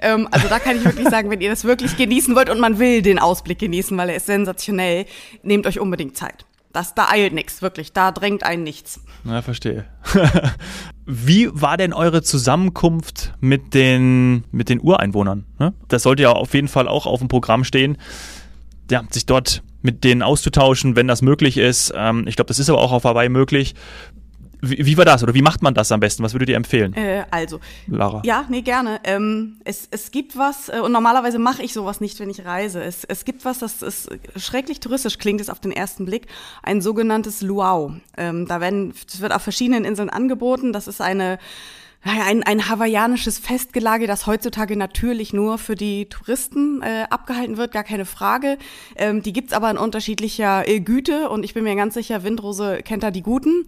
Ähm, 0.00 0.28
also 0.30 0.48
da 0.48 0.58
kann 0.58 0.76
ich 0.76 0.84
wirklich 0.84 1.08
sagen, 1.08 1.30
wenn 1.30 1.40
ihr 1.40 1.50
das 1.50 1.64
wirklich 1.64 1.96
genießen 1.96 2.34
wollt 2.34 2.50
und 2.50 2.60
man 2.60 2.78
will 2.78 3.02
den 3.02 3.18
Ausblick 3.18 3.58
genießen, 3.58 3.96
weil 3.96 4.10
er 4.10 4.16
ist 4.16 4.26
sensationell, 4.26 5.06
nehmt 5.42 5.66
euch 5.66 5.80
unbedingt 5.80 6.16
Zeit. 6.16 6.46
Das, 6.72 6.92
da 6.92 7.08
eilt 7.08 7.32
nichts, 7.32 7.62
wirklich, 7.62 7.92
da 7.92 8.10
drängt 8.10 8.42
einen 8.42 8.64
nichts. 8.64 9.00
Na, 9.22 9.42
verstehe. 9.42 9.84
Wie 11.06 11.48
war 11.52 11.76
denn 11.76 11.92
eure 11.92 12.22
Zusammenkunft 12.22 13.32
mit 13.40 13.74
den, 13.74 14.42
mit 14.50 14.68
den 14.68 14.80
Ureinwohnern? 14.80 15.44
ne? 15.60 15.72
Das 15.86 16.02
sollte 16.02 16.24
ja 16.24 16.32
auf 16.32 16.52
jeden 16.52 16.66
Fall 16.66 16.88
auch 16.88 17.06
auf 17.06 17.20
dem 17.20 17.28
Programm 17.28 17.62
stehen. 17.62 17.96
Ja, 18.90 19.04
sich 19.10 19.24
dort 19.24 19.62
mit 19.84 20.02
denen 20.02 20.22
auszutauschen, 20.22 20.96
wenn 20.96 21.06
das 21.06 21.20
möglich 21.20 21.58
ist. 21.58 21.92
Ähm, 21.94 22.24
ich 22.26 22.36
glaube, 22.36 22.48
das 22.48 22.58
ist 22.58 22.70
aber 22.70 22.80
auch 22.80 22.90
auf 22.90 23.04
Hawaii 23.04 23.28
möglich. 23.28 23.74
Wie, 24.62 24.86
wie 24.86 24.96
war 24.96 25.04
das 25.04 25.22
oder 25.22 25.34
wie 25.34 25.42
macht 25.42 25.60
man 25.60 25.74
das 25.74 25.92
am 25.92 26.00
besten? 26.00 26.22
Was 26.22 26.32
würdet 26.32 26.48
ihr 26.48 26.56
empfehlen, 26.56 26.94
Äh, 26.94 27.24
also, 27.30 27.60
Lara? 27.86 28.22
Ja, 28.24 28.46
nee, 28.48 28.62
gerne. 28.62 28.98
Ähm, 29.04 29.58
es, 29.64 29.86
es 29.90 30.10
gibt 30.10 30.38
was, 30.38 30.70
äh, 30.70 30.80
und 30.80 30.90
normalerweise 30.90 31.38
mache 31.38 31.62
ich 31.62 31.74
sowas 31.74 32.00
nicht, 32.00 32.18
wenn 32.18 32.30
ich 32.30 32.46
reise. 32.46 32.82
Es, 32.82 33.04
es 33.04 33.26
gibt 33.26 33.44
was, 33.44 33.58
das 33.58 33.82
ist 33.82 34.08
schrecklich 34.36 34.80
touristisch, 34.80 35.18
klingt 35.18 35.42
es 35.42 35.50
auf 35.50 35.60
den 35.60 35.70
ersten 35.70 36.06
Blick, 36.06 36.28
ein 36.62 36.80
sogenanntes 36.80 37.42
Luau. 37.42 37.92
Ähm, 38.16 38.46
da 38.48 38.62
werden, 38.62 38.94
das 39.06 39.20
wird 39.20 39.34
auf 39.34 39.42
verschiedenen 39.42 39.84
Inseln 39.84 40.08
angeboten. 40.08 40.72
Das 40.72 40.88
ist 40.88 41.02
eine 41.02 41.38
ein, 42.04 42.42
ein 42.42 42.68
hawaiianisches 42.68 43.38
Festgelage, 43.38 44.06
das 44.06 44.26
heutzutage 44.26 44.76
natürlich 44.76 45.32
nur 45.32 45.58
für 45.58 45.74
die 45.74 46.06
Touristen 46.06 46.82
äh, 46.82 47.04
abgehalten 47.08 47.56
wird, 47.56 47.72
gar 47.72 47.84
keine 47.84 48.04
Frage. 48.04 48.58
Ähm, 48.96 49.22
die 49.22 49.32
gibt's 49.32 49.52
aber 49.52 49.70
in 49.70 49.78
unterschiedlicher 49.78 50.68
äh, 50.68 50.80
Güte 50.80 51.30
und 51.30 51.44
ich 51.44 51.54
bin 51.54 51.64
mir 51.64 51.74
ganz 51.76 51.94
sicher, 51.94 52.22
Windrose 52.22 52.80
kennt 52.84 53.02
da 53.02 53.10
die 53.10 53.22
Guten, 53.22 53.64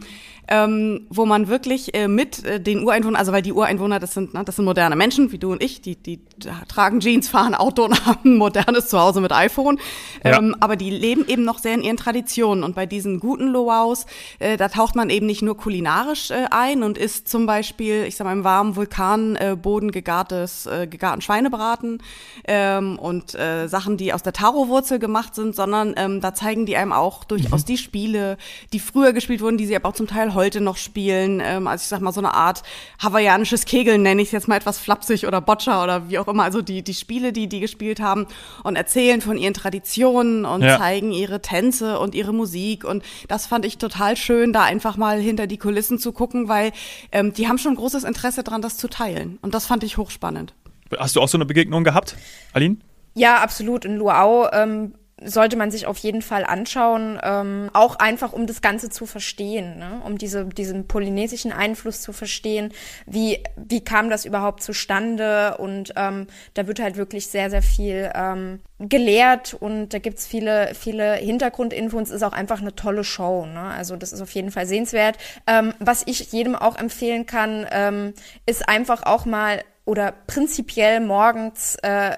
ähm, 0.49 1.07
wo 1.09 1.27
man 1.27 1.49
wirklich 1.49 1.95
äh, 1.95 2.07
mit 2.09 2.45
äh, 2.45 2.61
den 2.61 2.85
Ureinwohnern, 2.85 3.17
also 3.17 3.33
weil 3.33 3.43
die 3.43 3.53
Ureinwohner, 3.53 3.99
das 3.99 4.15
sind, 4.15 4.35
ne, 4.35 4.45
das 4.45 4.57
sind 4.57 4.65
moderne 4.65 4.95
Menschen, 4.95 5.33
wie 5.33 5.39
du 5.39 5.51
und 5.51 5.63
ich, 5.63 5.81
die, 5.81 5.97
die 5.97 6.21
tragen 6.69 7.01
Jeans, 7.01 7.29
fahren 7.29 7.55
Auto 7.55 7.85
und 7.85 8.07
haben 8.07 8.35
ein 8.35 8.37
modernes 8.37 8.89
Zuhause 8.89 9.21
mit 9.21 9.33
iPhone, 9.33 9.81
Ja. 10.25 10.39
ähm, 10.39 10.55
aber 10.61 10.77
die 10.77 10.91
leben 10.91 11.27
eben 11.27 11.45
noch 11.45 11.59
sehr 11.59 11.75
in 11.75 11.83
ihren 11.83 11.97
Traditionen 11.97 12.63
und 12.65 12.75
bei 12.77 12.87
diesen 12.87 13.19
guten 13.19 13.49
Luaus, 13.49 14.07
äh, 14.39 14.57
da 14.57 14.69
taucht 14.69 14.95
man 14.95 15.11
eben 15.11 15.27
nicht 15.27 15.43
nur 15.43 15.57
kulinarisch 15.57 16.31
äh, 16.31 16.45
ein 16.51 16.83
und 16.83 16.99
isst 16.99 17.29
zum 17.29 17.47
Beispiel, 17.47 18.05
ich 18.07 18.15
sag 18.15 18.26
mal, 18.27 18.33
im 18.33 18.45
warmen 18.45 18.77
Vulkanboden 18.77 19.89
äh, 19.89 19.93
gegartes, 19.93 20.67
äh, 20.67 20.87
gegarten 20.87 21.21
Schweinebraten 21.23 22.03
ähm, 22.47 22.99
und 22.99 23.35
äh, 23.35 23.67
Sachen, 23.69 23.97
die 23.97 24.13
aus 24.13 24.23
der 24.23 24.33
Taro-Wurzel 24.33 24.99
gemacht 24.99 25.35
sind, 25.35 25.55
sondern 25.57 25.95
ähm, 25.97 26.21
da 26.21 26.35
zeigen 26.35 26.67
die 26.67 26.77
einem 26.77 26.93
auch 26.93 27.25
durchaus 27.25 27.65
die 27.65 27.79
Spiele, 27.79 28.37
die 28.73 28.81
früher 28.81 29.13
gespielt 29.13 29.41
wurden, 29.41 29.57
die 29.59 29.67
sie 29.67 29.77
aber 29.77 29.89
auch 29.89 29.95
zum 29.95 30.07
Teil 30.07 30.35
heute 30.35 30.61
noch 30.61 30.77
spielen. 30.77 31.41
Ähm, 31.43 31.67
also 31.67 31.83
ich 31.83 31.89
sag 31.89 32.01
mal 32.01 32.13
so 32.13 32.21
eine 32.21 32.35
Art 32.35 32.63
hawaiianisches 33.03 33.65
Kegeln 33.65 34.03
nenne 34.03 34.21
ich 34.23 34.29
es 34.29 34.33
jetzt 34.33 34.49
mal 34.49 34.57
etwas 34.57 34.79
flapsig 34.79 35.27
oder 35.27 35.41
Boccia 35.41 35.83
oder 35.83 36.09
wie 36.09 36.19
auch 36.19 36.29
immer. 36.29 36.43
Also 36.45 36.63
die, 36.63 36.83
die 36.83 36.95
Spiele, 36.95 37.33
die 37.33 37.47
die 37.49 37.61
gespielt 37.61 38.01
haben 38.01 38.27
und 38.65 38.77
erzählen 38.77 39.21
von 39.21 39.39
ihren 39.39 39.55
Traditionen 39.55 40.45
und 40.45 40.63
Ja. 40.63 40.79
zeigen 40.79 41.13
ihre 41.13 41.41
Tänze 41.41 41.99
und 42.01 42.15
ihre 42.15 42.33
Musik. 42.33 42.85
Und 42.85 43.05
das 43.29 43.47
fand 43.47 43.65
ich 43.65 43.79
total 43.79 44.17
schön, 44.17 44.53
da 44.53 44.63
einfach 44.65 44.97
mal 44.97 45.21
hinter 45.21 45.47
die 45.47 45.59
Kulissen 45.59 45.99
zu 45.99 46.13
gucken, 46.13 46.49
weil 46.49 46.73
ähm, 47.13 47.33
die 47.33 47.47
haben 47.49 47.59
schon 47.59 47.75
großes 47.77 48.03
Interesse 48.03 48.16
dran, 48.45 48.63
das 48.63 48.77
zu 48.77 48.89
teilen. 48.89 49.39
Und 49.43 49.55
das 49.55 49.67
fand 49.67 49.85
ich 49.85 49.97
hochspannend. 49.97 50.55
Hast 50.99 51.17
du 51.17 51.21
auch 51.21 51.29
so 51.29 51.37
eine 51.37 51.47
Begegnung 51.47 51.85
gehabt, 51.85 52.17
Aline? 52.53 52.77
Ja, 53.15 53.39
absolut. 53.43 53.85
In 53.85 53.97
Luau 53.97 54.49
ähm, 54.53 54.95
sollte 55.23 55.57
man 55.57 55.71
sich 55.71 55.87
auf 55.87 55.97
jeden 55.99 56.21
Fall 56.21 56.45
anschauen, 56.45 57.19
ähm, 57.23 57.71
auch 57.73 57.97
einfach 57.97 58.35
um 58.35 58.47
das 58.47 58.61
Ganze 58.61 58.91
zu 58.91 59.07
verstehen, 59.07 59.79
ne? 59.79 60.03
um 60.05 60.19
diese, 60.19 60.45
diesen 60.45 60.89
polynesischen 60.89 61.53
Einfluss 61.53 62.03
zu 62.03 62.13
verstehen. 62.13 62.73
Wie, 63.07 63.43
wie 63.57 63.83
kam 63.83 64.11
das 64.11 64.27
überhaupt 64.27 64.63
zustande? 64.63 65.57
Und 65.57 65.95
ähm, 65.97 66.27
da 66.53 66.67
wird 66.67 66.81
halt 66.81 66.97
wirklich 66.99 67.29
sehr, 67.29 67.49
sehr 67.49 67.63
viel 67.63 68.11
ähm, 68.15 68.61
gelehrt 68.79 69.55
und 69.55 69.95
da 69.95 70.01
gibt's 70.01 70.27
viele, 70.27 70.75
viele 70.75 71.15
Hintergrundinfos. 71.15 72.09
Es 72.09 72.17
ist 72.17 72.23
auch 72.23 72.35
einfach 72.35 72.61
eine 72.61 72.75
tolle 72.75 73.03
Show. 73.03 73.47
Ne? 73.47 73.61
Also 73.61 73.97
das 73.97 74.13
ist 74.13 74.21
auf 74.21 74.33
jeden 74.33 74.51
Fall 74.51 74.67
sehenswert. 74.67 75.17
Ähm, 75.47 75.73
was 75.79 76.03
ich 76.05 76.31
jedem 76.33 76.55
auch 76.55 76.77
empfehlen 76.77 77.25
kann, 77.25 77.67
ähm, 77.71 78.13
ist 78.45 78.69
einfach 78.69 79.05
auch 79.05 79.25
mal 79.25 79.65
oder 79.87 80.13
prinzipiell 80.27 81.01
morgens 81.01 81.77
äh, 81.77 82.17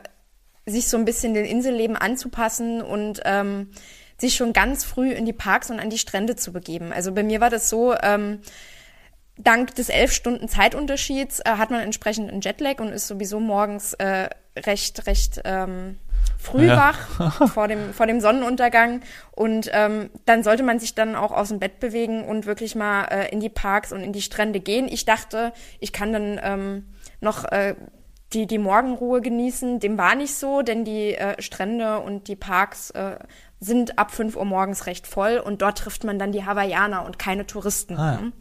sich 0.69 0.89
so 0.89 0.97
ein 0.97 1.05
bisschen 1.05 1.35
den 1.35 1.45
Inselleben 1.45 1.97
anzupassen 1.97 2.83
und 2.83 3.21
ähm, 3.25 3.71
sich 4.19 4.35
schon 4.35 4.53
ganz 4.53 4.85
früh 4.85 5.11
in 5.13 5.27
die 5.27 5.33
Parks 5.33 5.71
und 5.71 5.79
an 5.81 5.91
die 5.91 5.99
Strände 5.99 6.37
zu 6.37 6.53
begeben. 6.53 6.93
Also 6.93 7.13
bei 7.13 7.23
mir 7.23 7.41
war 7.41 7.51
das 7.51 7.69
so, 7.69 7.95
ähm, 8.03 8.41
dank 9.37 9.75
des 9.77 9.89
elf 9.89 10.13
Stunden 10.13 10.49
Zeitunterschieds 10.49 11.41
äh, 11.41 11.51
hat 11.53 11.71
man 11.71 11.81
entsprechend 11.81 12.31
einen 12.31 12.41
Jetlag 12.41 12.81
und 12.81 12.89
ist 12.89 13.07
sowieso 13.07 13.39
morgens 13.41 13.95
äh, 13.95 14.29
recht, 14.57 15.07
recht 15.07 15.41
ähm, 15.45 15.99
früh 16.37 16.67
Ja. 16.67 16.77
wach 16.77 17.49
vor 17.53 17.69
dem, 17.69 17.93
vor 17.93 18.07
dem 18.07 18.21
Sonnenuntergang. 18.21 19.03
Und 19.33 19.71
ähm, 19.73 20.11
dann 20.25 20.43
sollte 20.43 20.65
man 20.65 20.81
sich 20.81 20.95
dann 20.95 21.15
auch 21.15 21.31
aus 21.33 21.49
dem 21.49 21.61
Bett 21.61 21.79
bewegen 21.79 22.25
und 22.25 22.47
wirklich 22.47 22.75
mal 22.75 23.05
äh, 23.05 23.29
in 23.31 23.39
die 23.41 23.49
Parks 23.49 23.93
und 23.93 24.01
in 24.01 24.13
die 24.13 24.23
Strände 24.23 24.59
gehen. 24.61 24.89
Ich 24.89 25.05
dachte, 25.05 25.53
ich 25.79 25.93
kann 25.93 26.13
dann 26.13 26.41
ähm, 26.43 26.87
noch 27.21 27.45
äh, 27.45 27.77
die, 28.33 28.47
die 28.47 28.59
Morgenruhe 28.59 29.21
genießen. 29.21 29.81
Dem 29.81 29.99
war 29.99 30.15
nicht 30.15 30.35
so, 30.35 30.63
denn 30.63 30.85
die 30.85 31.15
äh, 31.15 31.41
Strände 31.41 32.01
und 32.01 32.29
die 32.29 32.37
Parks 32.37 32.91
äh, 32.91 33.19
sind 33.61 33.99
ab 33.99 34.11
5 34.11 34.37
Uhr 34.37 34.45
morgens 34.45 34.87
recht 34.87 35.07
voll 35.07 35.39
und 35.39 35.63
dort 35.63 35.79
trifft 35.79 36.05
man 36.05 36.19
dann 36.19 36.33
die 36.33 36.45
Hawaiianer 36.45 37.05
und 37.05 37.19
keine 37.19 37.47
Touristen. 37.47 37.97
Ah, 37.97 38.13
ja. 38.13 38.21
ne? 38.21 38.33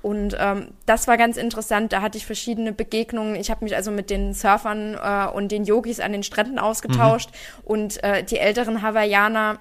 Und 0.00 0.36
ähm, 0.38 0.68
das 0.86 1.08
war 1.08 1.16
ganz 1.16 1.36
interessant. 1.36 1.92
Da 1.92 2.02
hatte 2.02 2.18
ich 2.18 2.26
verschiedene 2.26 2.72
Begegnungen. 2.72 3.34
Ich 3.34 3.50
habe 3.50 3.64
mich 3.64 3.74
also 3.74 3.90
mit 3.90 4.10
den 4.10 4.32
Surfern 4.32 4.94
äh, 4.94 5.26
und 5.28 5.50
den 5.50 5.64
Yogis 5.64 5.98
an 5.98 6.12
den 6.12 6.22
Stränden 6.22 6.58
ausgetauscht 6.58 7.30
und 7.64 8.02
äh, 8.04 8.22
die 8.22 8.38
älteren 8.38 8.82
Hawaiianer 8.82 9.58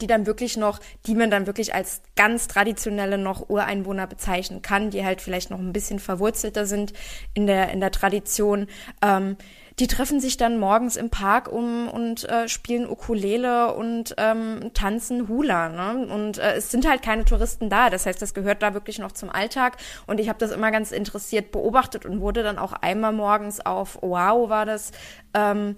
die 0.00 0.06
dann 0.06 0.26
wirklich 0.26 0.56
noch, 0.56 0.80
die 1.06 1.14
man 1.14 1.30
dann 1.30 1.46
wirklich 1.46 1.74
als 1.74 2.02
ganz 2.16 2.48
traditionelle 2.48 3.18
noch 3.18 3.48
Ureinwohner 3.48 4.06
bezeichnen 4.06 4.62
kann, 4.62 4.90
die 4.90 5.04
halt 5.04 5.20
vielleicht 5.20 5.50
noch 5.50 5.58
ein 5.58 5.72
bisschen 5.72 5.98
verwurzelter 5.98 6.66
sind 6.66 6.92
in 7.34 7.46
der, 7.46 7.70
in 7.70 7.80
der 7.80 7.90
Tradition. 7.90 8.66
Ähm, 9.02 9.36
die 9.80 9.88
treffen 9.88 10.20
sich 10.20 10.36
dann 10.36 10.58
morgens 10.58 10.94
im 10.96 11.10
Park 11.10 11.50
um 11.50 11.88
und 11.88 12.28
äh, 12.28 12.48
spielen 12.48 12.88
Ukulele 12.88 13.74
und 13.74 14.14
ähm, 14.18 14.70
tanzen 14.72 15.26
Hula. 15.26 15.68
Ne? 15.68 16.06
Und 16.06 16.38
äh, 16.38 16.54
es 16.54 16.70
sind 16.70 16.88
halt 16.88 17.02
keine 17.02 17.24
Touristen 17.24 17.70
da. 17.70 17.90
Das 17.90 18.06
heißt, 18.06 18.22
das 18.22 18.34
gehört 18.34 18.62
da 18.62 18.72
wirklich 18.72 19.00
noch 19.00 19.10
zum 19.10 19.30
Alltag. 19.30 19.76
Und 20.06 20.20
ich 20.20 20.28
habe 20.28 20.38
das 20.38 20.52
immer 20.52 20.70
ganz 20.70 20.92
interessiert 20.92 21.50
beobachtet 21.50 22.06
und 22.06 22.20
wurde 22.20 22.44
dann 22.44 22.58
auch 22.58 22.72
einmal 22.72 23.12
morgens 23.12 23.64
auf 23.64 23.98
Wow 24.00 24.48
war 24.48 24.64
das. 24.64 24.92
Ähm, 25.34 25.74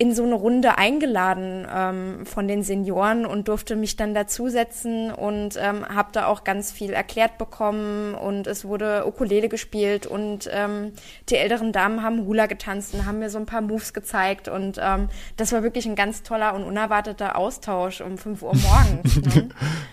in 0.00 0.14
so 0.14 0.22
eine 0.24 0.34
Runde 0.34 0.78
eingeladen 0.78 1.66
ähm, 1.70 2.24
von 2.24 2.48
den 2.48 2.62
Senioren 2.62 3.26
und 3.26 3.48
durfte 3.48 3.76
mich 3.76 3.96
dann 3.96 4.14
dazusetzen 4.14 5.12
und 5.12 5.58
ähm, 5.60 5.86
habe 5.94 6.08
da 6.12 6.24
auch 6.24 6.42
ganz 6.42 6.72
viel 6.72 6.94
erklärt 6.94 7.36
bekommen 7.36 8.14
und 8.14 8.46
es 8.46 8.64
wurde 8.64 9.06
Ukulele 9.06 9.50
gespielt 9.50 10.06
und 10.06 10.48
ähm, 10.50 10.92
die 11.28 11.36
älteren 11.36 11.72
Damen 11.72 12.02
haben 12.02 12.24
Hula 12.24 12.46
getanzt 12.46 12.94
und 12.94 13.04
haben 13.04 13.18
mir 13.18 13.28
so 13.28 13.36
ein 13.36 13.44
paar 13.44 13.60
Moves 13.60 13.92
gezeigt 13.92 14.48
und 14.48 14.80
ähm, 14.82 15.10
das 15.36 15.52
war 15.52 15.62
wirklich 15.62 15.84
ein 15.84 15.96
ganz 15.96 16.22
toller 16.22 16.54
und 16.54 16.64
unerwarteter 16.64 17.36
Austausch 17.36 18.00
um 18.00 18.16
5 18.16 18.40
Uhr 18.40 18.54
morgens. 18.56 19.16
ne? 19.36 19.48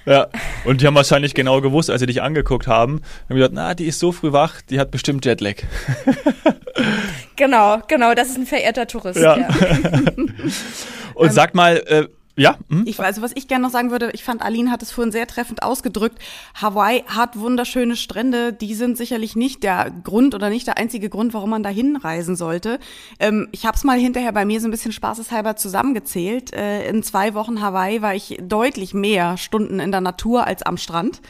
ja, 0.06 0.28
und 0.64 0.80
die 0.80 0.88
haben 0.88 0.96
wahrscheinlich 0.96 1.34
genau 1.34 1.60
gewusst, 1.60 1.90
als 1.90 2.00
sie 2.00 2.08
dich 2.08 2.22
angeguckt 2.22 2.68
haben, 2.68 3.02
haben 3.28 3.36
gesagt, 3.36 3.54
na, 3.54 3.74
die 3.74 3.88
ist 3.88 4.00
so 4.00 4.14
früh 4.14 4.32
wach, 4.32 4.62
die 4.62 4.80
hat 4.80 4.90
bestimmt 4.90 5.26
Jetlag. 5.26 5.56
genau, 7.38 7.82
genau, 7.88 8.14
das 8.14 8.30
ist 8.30 8.38
ein 8.38 8.46
verehrter 8.46 8.88
Tourist. 8.88 9.20
Ja. 9.20 9.38
ja. 9.38 9.48
Und 11.16 11.28
ähm, 11.28 11.32
sag 11.32 11.56
mal, 11.56 11.78
äh, 11.88 12.08
ja. 12.38 12.58
Hm? 12.70 12.84
Ich 12.86 13.00
also 13.00 13.24
was 13.24 13.32
ich 13.34 13.48
gerne 13.48 13.64
noch 13.64 13.72
sagen 13.72 13.90
würde, 13.90 14.12
ich 14.14 14.24
fand 14.24 14.44
Aline 14.44 14.70
hat 14.70 14.84
es 14.84 14.92
vorhin 14.92 15.12
sehr 15.12 15.26
treffend 15.26 15.64
ausgedrückt. 15.64 16.20
Hawaii 16.54 17.04
hat 17.08 17.40
wunderschöne 17.40 17.96
Strände, 17.96 18.54
die 18.54 18.76
sind 18.76 18.96
sicherlich 18.96 19.36
nicht 19.36 19.64
der 19.64 19.92
Grund 20.04 20.36
oder 20.36 20.50
nicht 20.50 20.68
der 20.68 20.78
einzige 20.78 21.10
Grund, 21.10 21.34
warum 21.34 21.50
man 21.50 21.64
da 21.64 21.70
hinreisen 21.70 22.36
sollte. 22.36 22.80
Ähm, 23.20 23.48
ich 23.52 23.66
habe 23.66 23.76
es 23.76 23.84
mal 23.84 23.98
hinterher 23.98 24.32
bei 24.32 24.46
mir 24.46 24.62
so 24.62 24.68
ein 24.68 24.72
bisschen 24.72 24.92
spaßeshalber 24.92 25.56
zusammengezählt. 25.56 26.54
Äh, 26.54 26.88
in 26.88 27.02
zwei 27.02 27.34
Wochen 27.34 27.60
Hawaii 27.60 28.04
war 28.04 28.14
ich 28.14 28.38
deutlich 28.40 28.94
mehr 28.94 29.38
Stunden 29.38 29.80
in 29.80 29.92
der 29.92 30.02
Natur 30.02 30.46
als 30.46 30.62
am 30.62 30.78
Strand. 30.78 31.22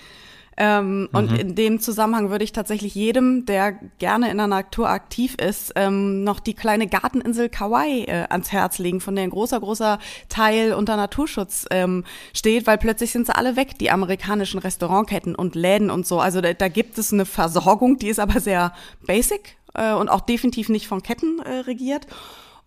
Ähm, 0.60 1.02
mhm. 1.02 1.10
Und 1.14 1.40
in 1.40 1.56
dem 1.56 1.80
Zusammenhang 1.80 2.32
würde 2.32 2.44
ich 2.44 2.52
tatsächlich 2.52 2.96
jedem, 2.96 3.46
der 3.46 3.74
gerne 4.00 4.32
in 4.32 4.38
der 4.38 4.48
Natur 4.48 4.90
aktiv 4.90 5.36
ist, 5.36 5.74
ähm, 5.76 6.24
noch 6.24 6.40
die 6.40 6.56
kleine 6.56 6.88
Garteninsel 6.88 7.48
Kauai 7.50 8.06
äh, 8.08 8.26
ans 8.30 8.52
Herz 8.52 8.80
legen, 8.80 9.00
von 9.00 9.16
der 9.16 9.24
ein 9.24 9.30
großer, 9.30 9.60
großer 9.60 10.00
Teil 10.30 10.74
unter 10.74 10.98
Naturschutz 10.98 11.68
ähm, 11.70 12.06
steht, 12.34 12.66
weil 12.66 12.80
plötzlich 12.80 13.12
sind 13.12 13.28
sie 13.28 13.36
alle 13.36 13.56
weg, 13.56 13.78
die 13.78 13.92
amerikanischen 13.92 14.60
Restaurantketten 14.60 15.36
und 15.36 15.54
Läden 15.54 15.92
und 15.92 16.08
so. 16.08 16.20
Also 16.20 16.42
da, 16.42 16.54
da 16.54 16.68
gibt 16.70 16.98
es 16.98 17.14
eine 17.14 17.26
Versorgung, 17.26 18.00
die 18.00 18.08
ist 18.08 18.20
aber 18.20 18.40
sehr 18.40 18.74
basic 19.06 19.58
äh, 19.76 19.94
und 19.94 20.10
auch 20.10 20.22
definitiv 20.22 20.70
nicht 20.70 20.88
von 20.88 21.04
Ketten 21.04 21.40
äh, 21.40 21.60
regiert. 21.60 22.08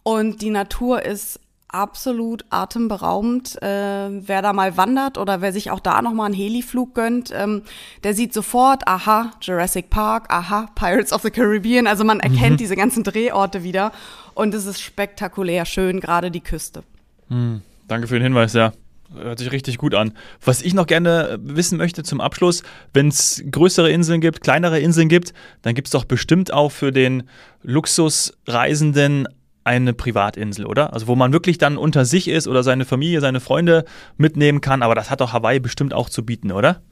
Und 0.05 0.43
die 0.43 0.51
Natur 0.51 1.03
ist 1.05 1.41
absolut 1.73 2.45
atemberaubend. 2.51 3.61
Äh, 3.63 3.67
wer 3.67 4.43
da 4.43 4.53
mal 4.53 4.77
wandert 4.77 5.19
oder 5.19 5.41
wer 5.41 5.53
sich 5.53 5.71
auch 5.71 5.81
da 5.81 6.03
nochmal 6.03 6.27
einen 6.27 6.35
Heliflug 6.35 6.95
gönnt, 6.95 7.33
ähm, 7.35 7.63
der 8.05 8.15
sieht 8.15 8.33
sofort, 8.33 8.87
aha, 8.87 9.33
Jurassic 9.41 9.91
Park, 9.91 10.33
aha, 10.33 10.69
Pirates 10.75 11.13
of 11.13 11.23
the 11.23 11.31
Caribbean. 11.31 11.87
Also 11.87 12.05
man 12.05 12.21
erkennt 12.21 12.53
mhm. 12.53 12.57
diese 12.59 12.77
ganzen 12.77 13.05
Drehorte 13.05 13.63
wieder 13.63 13.93
und 14.35 14.55
es 14.55 14.67
ist 14.67 14.81
spektakulär 14.81 15.65
schön, 15.65 16.01
gerade 16.01 16.31
die 16.31 16.41
Küste. 16.41 16.83
Mhm. 17.29 17.63
Danke 17.89 18.07
für 18.07 18.15
den 18.15 18.23
Hinweis, 18.23 18.53
ja. 18.53 18.73
Hört 19.13 19.41
sich 19.41 19.51
richtig 19.51 19.79
gut 19.79 19.97
an. 19.97 20.13
Was 20.45 20.63
ich 20.63 20.73
noch 20.73 20.87
gerne 20.87 21.37
wissen 21.43 21.77
möchte 21.77 22.05
zum 22.05 22.21
Abschluss, 22.21 22.63
wenn 22.95 23.09
es 23.09 23.43
größere 23.51 23.91
Inseln 23.91 24.21
gibt, 24.21 24.41
kleinere 24.41 24.79
Inseln 24.79 25.09
gibt, 25.09 25.35
dann 25.63 25.75
gibt 25.75 25.89
es 25.89 25.93
doch 25.93 26.05
bestimmt 26.05 26.53
auch 26.53 26.71
für 26.71 26.93
den 26.93 27.25
Luxusreisenden 27.63 29.27
eine 29.71 29.93
Privatinsel, 29.93 30.67
oder? 30.67 30.93
Also 30.93 31.07
wo 31.07 31.15
man 31.15 31.33
wirklich 31.33 31.59
dann 31.59 31.77
unter 31.77 32.05
sich 32.05 32.27
ist 32.27 32.49
oder 32.49 32.63
seine 32.63 32.85
Familie, 32.85 33.21
seine 33.21 33.41
Freunde 33.41 33.85
mitnehmen 34.17 34.61
kann. 34.61 34.83
Aber 34.83 34.97
das 34.97 35.11
hat 35.11 35.21
doch 35.21 35.33
Hawaii 35.33 35.61
bestimmt 35.61 35.95
auch 35.95 36.11
zu 36.11 36.27
bieten, 36.27 36.51
oder? 36.51 36.83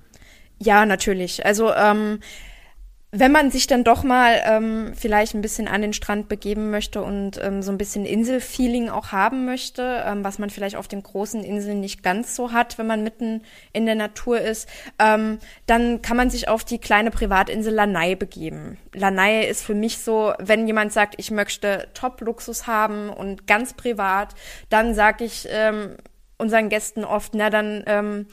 Ja, 0.60 0.86
natürlich. 0.86 1.44
Also 1.44 1.72
ähm, 1.74 2.20
wenn 3.10 3.32
man 3.32 3.50
sich 3.50 3.66
dann 3.66 3.84
doch 3.84 4.02
mal 4.02 4.42
ähm, 4.44 4.92
vielleicht 4.94 5.34
ein 5.34 5.40
bisschen 5.40 5.66
an 5.66 5.80
den 5.80 5.94
Strand 5.94 6.28
begeben 6.28 6.70
möchte 6.70 7.02
und 7.02 7.40
ähm, 7.42 7.62
so 7.62 7.72
ein 7.72 7.78
bisschen 7.78 8.04
Inselfeeling 8.04 8.90
auch 8.90 9.12
haben 9.12 9.46
möchte, 9.46 10.02
ähm, 10.04 10.24
was 10.24 10.38
man 10.38 10.50
vielleicht 10.50 10.76
auf 10.76 10.88
den 10.88 11.02
großen 11.02 11.42
Inseln 11.42 11.80
nicht 11.80 12.02
ganz 12.02 12.36
so 12.36 12.52
hat, 12.52 12.76
wenn 12.76 12.86
man 12.86 13.02
mitten 13.02 13.42
in 13.72 13.86
der 13.86 13.94
Natur 13.94 14.42
ist, 14.42 14.68
ähm, 14.98 15.38
dann 15.64 16.02
kann 16.02 16.18
man 16.18 16.28
sich 16.28 16.48
auf 16.48 16.64
die 16.64 16.78
kleine 16.78 17.10
Privatinsel 17.10 17.72
Lanai 17.72 18.14
begeben. 18.14 18.76
Lanai 18.92 19.46
ist 19.46 19.62
für 19.62 19.74
mich 19.74 19.98
so, 19.98 20.34
wenn 20.38 20.66
jemand 20.66 20.92
sagt, 20.92 21.14
ich 21.16 21.30
möchte 21.30 21.88
Top-Luxus 21.94 22.66
haben 22.66 23.08
und 23.08 23.46
ganz 23.46 23.72
privat, 23.72 24.34
dann 24.68 24.94
sage 24.94 25.24
ich 25.24 25.48
ähm, 25.50 25.96
unseren 26.36 26.68
Gästen 26.68 27.04
oft, 27.04 27.32
na 27.34 27.48
dann 27.48 27.84
ähm, 27.86 28.26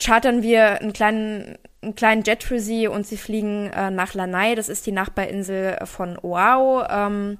chartern 0.00 0.42
wir 0.42 0.80
einen 0.80 0.94
kleinen 0.94 1.58
einen 1.82 1.94
kleinen 1.94 2.22
Jet 2.22 2.44
für 2.44 2.60
sie 2.60 2.86
und 2.86 3.06
sie 3.06 3.16
fliegen 3.16 3.70
äh, 3.70 3.90
nach 3.90 4.14
Lanai. 4.14 4.54
Das 4.54 4.68
ist 4.68 4.86
die 4.86 4.92
Nachbarinsel 4.92 5.78
von 5.84 6.18
Oahu. 6.22 6.82
Ähm, 6.88 7.38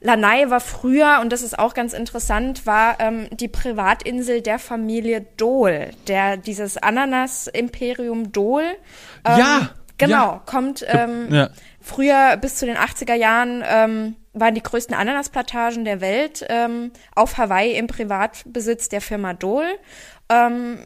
Lanai 0.00 0.48
war 0.48 0.60
früher, 0.60 1.18
und 1.20 1.30
das 1.30 1.42
ist 1.42 1.58
auch 1.58 1.74
ganz 1.74 1.92
interessant, 1.92 2.66
war 2.66 2.98
ähm, 3.00 3.28
die 3.32 3.48
Privatinsel 3.48 4.40
der 4.40 4.58
Familie 4.58 5.26
Dole, 5.36 5.90
der 6.06 6.36
dieses 6.38 6.78
Ananas-Imperium 6.78 8.32
Dole. 8.32 8.76
Ähm, 9.24 9.38
ja! 9.38 9.70
Genau, 9.98 10.32
ja. 10.32 10.42
kommt 10.46 10.82
ähm, 10.88 11.28
ja. 11.30 11.50
früher 11.78 12.38
bis 12.38 12.56
zu 12.56 12.64
den 12.64 12.76
80er 12.78 13.12
Jahren 13.12 13.62
ähm, 13.68 14.16
waren 14.32 14.54
die 14.54 14.62
größten 14.62 14.96
Ananasplantagen 14.96 15.84
der 15.84 16.00
Welt 16.00 16.42
ähm, 16.48 16.90
auf 17.14 17.36
Hawaii 17.36 17.76
im 17.76 17.86
Privatbesitz 17.86 18.88
der 18.88 19.02
Firma 19.02 19.34
Dole. 19.34 19.68
Ähm, 20.30 20.78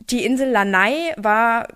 die 0.00 0.26
Insel 0.26 0.50
Lanai 0.50 1.14
war 1.16 1.68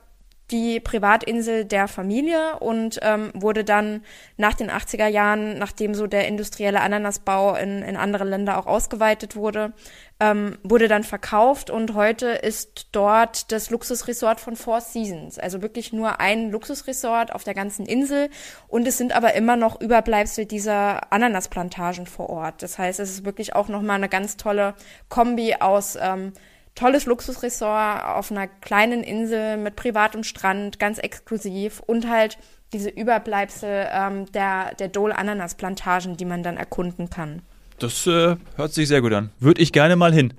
die 0.55 0.79
Privatinsel 0.79 1.65
der 1.65 1.89
Familie 1.89 2.61
und 2.61 3.01
ähm, 3.03 3.33
wurde 3.35 3.65
dann 3.65 4.05
nach 4.37 4.55
den 4.55 4.71
80er 4.71 5.09
Jahren, 5.09 5.59
nachdem 5.59 5.95
so 5.95 6.07
der 6.07 6.29
industrielle 6.29 6.81
Ananasbau 6.81 7.57
in, 7.57 7.83
in 7.83 7.97
andere 7.97 8.23
Länder 8.23 8.57
auch 8.57 8.67
ausgeweitet 8.67 9.35
wurde, 9.35 9.73
ähm, 10.21 10.57
wurde 10.63 10.87
dann 10.87 11.03
verkauft 11.03 11.71
und 11.71 11.95
heute 11.95 12.29
ist 12.29 12.87
dort 12.93 13.51
das 13.51 13.71
Luxusresort 13.71 14.39
von 14.39 14.55
Four 14.55 14.81
Seasons. 14.81 15.41
Also 15.41 15.61
wirklich 15.61 15.93
nur 15.93 16.21
ein 16.21 16.53
Luxusresort 16.53 17.35
auf 17.35 17.43
der 17.43 17.55
ganzen 17.55 17.85
Insel 17.85 18.31
und 18.69 18.87
es 18.87 18.97
sind 18.97 19.13
aber 19.13 19.35
immer 19.35 19.57
noch 19.57 19.81
Überbleibsel 19.81 20.47
dieser 20.47 21.13
Ananasplantagen 21.13 22.07
vor 22.07 22.31
Ort. 22.31 22.63
Das 22.63 22.79
heißt, 22.79 23.01
es 23.01 23.11
ist 23.11 23.25
wirklich 23.25 23.57
auch 23.57 23.67
nochmal 23.67 23.97
eine 23.97 24.09
ganz 24.09 24.37
tolle 24.37 24.75
Kombi 25.09 25.57
aus 25.59 25.99
ähm, 26.01 26.33
tolles 26.75 27.07
Luxusresort 27.07 28.05
auf 28.05 28.31
einer 28.31 28.47
kleinen 28.47 29.03
Insel 29.03 29.57
mit 29.57 29.77
privatem 29.77 30.25
Strand, 30.25 30.79
ganz 30.79 30.99
exklusiv 30.99 31.81
und 31.87 32.09
halt 32.09 32.39
diese 32.73 32.91
Überbleibsel 32.91 33.87
ähm, 33.93 34.31
der, 34.33 34.75
der 34.75 34.89
Dole-Ananas-Plantagen, 34.89 36.17
die 36.17 36.25
man 36.25 36.43
dann 36.43 36.57
erkunden 36.57 37.09
kann. 37.09 37.43
Das 37.79 38.07
äh, 38.07 38.37
hört 38.57 38.73
sich 38.73 38.89
sehr 38.89 39.01
gut 39.01 39.13
an. 39.13 39.31
Würde 39.41 39.61
ich 39.61 39.73
gerne 39.73 39.97
mal 39.97 40.13
hin. 40.13 40.35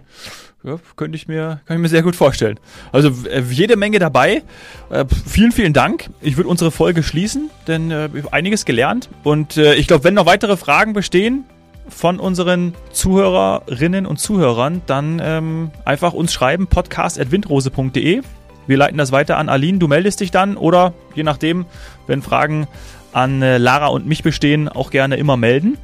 Ja, 0.64 0.80
könnte 0.96 1.16
ich 1.16 1.28
mir, 1.28 1.62
kann 1.66 1.78
ich 1.78 1.82
mir 1.82 1.90
sehr 1.90 2.02
gut 2.02 2.16
vorstellen. 2.16 2.60
Also 2.92 3.12
äh, 3.30 3.42
jede 3.42 3.78
Menge 3.78 4.00
dabei. 4.00 4.42
Äh, 4.90 5.06
vielen, 5.28 5.52
vielen 5.52 5.74
Dank. 5.74 6.10
Ich 6.22 6.38
würde 6.38 6.50
unsere 6.50 6.72
Folge 6.72 7.04
schließen, 7.04 7.52
denn 7.68 7.92
äh, 7.92 8.10
einiges 8.32 8.66
gelernt. 8.66 9.10
Und 9.24 9.58
äh, 9.58 9.76
ich 9.76 9.88
glaube, 9.88 10.06
wenn 10.06 10.16
noch 10.16 10.26
weitere 10.26 10.58
Fragen 10.58 10.94
bestehen, 10.94 11.46
von 11.88 12.20
unseren 12.20 12.74
Zuhörerinnen 12.92 14.06
und 14.06 14.18
Zuhörern, 14.18 14.82
dann 14.86 15.22
ähm, 15.24 15.72
einfach 15.86 16.14
uns 16.14 16.34
schreiben, 16.34 16.68
podcast.windrose.de. 16.68 18.22
Wir 18.68 18.78
leiten 18.78 18.98
das 18.98 19.12
weiter 19.12 19.38
an 19.38 19.50
Aline, 19.50 19.78
du 19.78 19.88
meldest 19.88 20.20
dich 20.20 20.32
dann 20.32 20.58
oder 20.58 20.94
je 21.14 21.24
nachdem, 21.24 21.66
wenn 22.08 22.22
Fragen 22.22 22.68
an 23.14 23.42
äh, 23.42 23.58
Lara 23.58 23.88
und 23.88 24.08
mich 24.08 24.24
bestehen, 24.24 24.68
auch 24.68 24.90
gerne 24.90 25.18
immer 25.18 25.38
melden. 25.38 25.78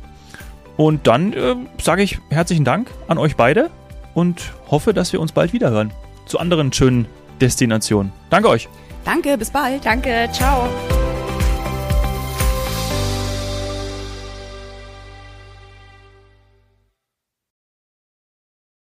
Und 0.77 1.07
dann 1.07 1.33
äh, 1.33 1.55
sage 1.81 2.01
ich 2.03 2.19
herzlichen 2.29 2.65
Dank 2.65 2.89
an 3.07 3.17
euch 3.17 3.35
beide 3.35 3.69
und 4.13 4.51
hoffe, 4.69 4.93
dass 4.93 5.13
wir 5.13 5.19
uns 5.19 5.31
bald 5.31 5.53
wieder 5.53 5.69
hören 5.69 5.91
zu 6.25 6.39
anderen 6.39 6.73
schönen 6.73 7.07
Destinationen. 7.39 8.11
Danke 8.29 8.49
euch. 8.49 8.69
Danke, 9.03 9.37
bis 9.37 9.49
bald. 9.49 9.85
Danke, 9.85 10.29
ciao. 10.31 10.69